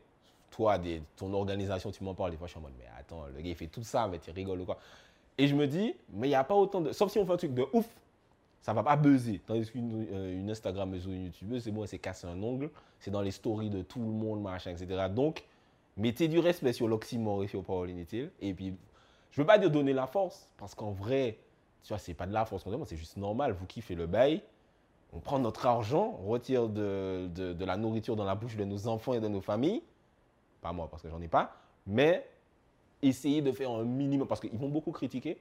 Toi, 0.52 0.78
des, 0.78 1.02
ton 1.18 1.34
organisation, 1.34 1.92
tu 1.92 2.04
m'en 2.04 2.14
parles. 2.14 2.32
Des 2.32 2.38
fois, 2.38 2.48
je 2.48 2.52
suis 2.52 2.60
en 2.60 2.64
mode, 2.64 2.74
mais 2.80 2.86
attends, 2.98 3.26
le 3.34 3.42
gars, 3.42 3.50
il 3.50 3.56
fait 3.56 3.68
tout 3.68 3.84
ça, 3.84 4.08
mais 4.08 4.20
tu 4.20 4.32
rigoles 4.32 4.62
ou 4.62 4.66
quoi. 4.66 4.78
Et 5.38 5.48
je 5.48 5.56
me 5.56 5.68
dis, 5.68 5.94
mais 6.10 6.28
il 6.28 6.32
n'y 6.32 6.36
a 6.36 6.44
pas 6.44 6.56
autant 6.56 6.82
de. 6.82 6.92
Sauf 6.92 7.12
si 7.12 7.20
on 7.20 7.26
fait 7.26 7.34
un 7.34 7.38
truc 7.38 7.54
de 7.54 7.66
ouf, 7.74 7.86
ça 8.62 8.74
va 8.74 8.82
pas 8.82 8.96
buzzer. 8.96 9.42
Tandis 9.46 9.70
qu'une 9.70 10.08
euh, 10.12 10.40
une 10.40 10.50
ou 10.50 11.12
une 11.12 11.26
YouTubeuse, 11.26 11.64
c'est 11.64 11.72
bon, 11.72 11.86
c'est 11.86 12.00
casser 12.00 12.26
un 12.26 12.42
ongle, 12.42 12.70
c'est 13.00 13.12
dans 13.12 13.22
les 13.22 13.32
stories 13.32 13.70
de 13.70 13.82
tout 13.82 14.00
le 14.00 14.06
monde, 14.06 14.42
machin, 14.42 14.72
etc. 14.72 15.08
Donc, 15.10 15.44
mettez 15.98 16.28
du 16.28 16.40
respect 16.40 16.74
sur 16.74 16.88
l'oxymore 16.88 17.44
et 17.44 17.48
sur 17.48 17.64
Parole 17.64 17.90
Inutile. 17.90 18.32
Et 18.42 18.54
puis, 18.54 18.74
je 19.32 19.42
veux 19.42 19.46
pas 19.46 19.58
dire 19.58 19.70
donner 19.70 19.94
la 19.94 20.08
force, 20.08 20.48
parce 20.58 20.74
qu'en 20.74 20.92
vrai, 20.92 21.38
tu 21.86 21.90
vois, 21.90 22.00
c'est 22.00 22.16
pas 22.16 22.26
de 22.26 22.34
la 22.34 22.46
force 22.46 22.64
qu'on 22.64 22.72
demande, 22.72 22.88
c'est 22.88 22.98
juste 22.98 23.16
normal. 23.16 23.54
Vous 23.54 23.68
kiffez 23.68 23.94
le 23.94 24.08
bail. 24.08 24.42
On 25.14 25.20
prend 25.20 25.38
notre 25.38 25.68
argent, 25.68 26.20
on 26.20 26.28
retire 26.28 26.68
de, 26.68 27.30
de, 27.34 27.64
la 27.64 27.78
nourriture 27.78 28.16
dans 28.16 28.26
la 28.26 28.34
bouche 28.34 28.58
de 28.58 28.66
nos 28.66 28.88
enfants 28.88 29.14
et 29.14 29.20
de 29.20 29.28
nos 29.28 29.40
familles. 29.40 29.84
Pas 30.62 30.74
moi, 30.74 30.88
parce 30.90 31.04
que 31.04 31.10
j'en 31.10 31.22
ai 31.22 31.28
pas. 31.28 31.56
Mais 31.86 32.28
essayez 33.04 33.44
de 33.44 33.52
faire 33.52 33.70
un 33.70 33.84
minimum, 33.84 34.28
parce 34.28 34.42
qu'ils 34.42 34.58
vont 34.58 34.68
beaucoup 34.68 34.92
critiquer. 34.92 35.40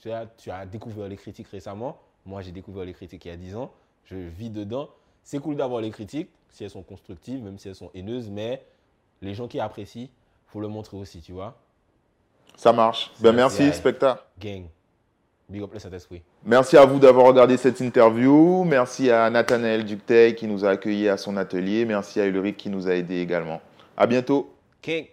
Tu 0.00 0.10
as, 0.10 0.26
tu 0.26 0.50
as 0.50 0.66
découvert 0.66 1.06
les 1.06 1.16
critiques 1.16 1.46
récemment. 1.46 1.96
Moi, 2.26 2.42
j'ai 2.42 2.50
découvert 2.50 2.84
les 2.84 2.92
critiques 2.92 3.24
il 3.24 3.28
y 3.28 3.30
a 3.30 3.36
10 3.36 3.54
ans. 3.54 3.70
Je 4.04 4.16
vis 4.16 4.50
dedans. 4.50 4.90
C'est 5.22 5.38
cool 5.38 5.54
d'avoir 5.54 5.80
les 5.80 5.90
critiques, 5.90 6.28
si 6.50 6.64
elles 6.64 6.70
sont 6.70 6.82
constructives, 6.82 7.40
même 7.40 7.58
si 7.58 7.68
elles 7.68 7.76
sont 7.76 7.92
haineuses, 7.94 8.30
mais 8.30 8.66
les 9.22 9.32
gens 9.32 9.46
qui 9.46 9.60
apprécient, 9.60 10.08
faut 10.48 10.60
le 10.60 10.68
montrer 10.68 10.96
aussi, 10.96 11.20
tu 11.20 11.32
vois. 11.32 11.56
Ça 12.56 12.72
marche. 12.72 13.12
Ben, 13.20 13.32
merci, 13.32 13.72
spectateur. 13.72 14.26
Gang. 14.40 14.66
Big 15.48 15.62
up 15.62 15.72
le 15.74 15.78
Saint-Esprit. 15.78 16.22
Merci 16.44 16.76
à 16.76 16.86
vous 16.86 16.98
d'avoir 16.98 17.26
regardé 17.26 17.56
cette 17.56 17.80
interview. 17.80 18.64
Merci 18.64 19.10
à 19.10 19.28
Nathanaël 19.28 19.84
Ductey 19.84 20.34
qui 20.34 20.46
nous 20.46 20.64
a 20.64 20.70
accueillis 20.70 21.08
à 21.08 21.16
son 21.16 21.36
atelier. 21.36 21.84
Merci 21.84 22.20
à 22.20 22.26
Ulrich 22.26 22.56
qui 22.56 22.70
nous 22.70 22.88
a 22.88 22.94
aidés 22.94 23.20
également. 23.20 23.60
À 23.96 24.06
bientôt. 24.06 24.54
King. 24.80 25.06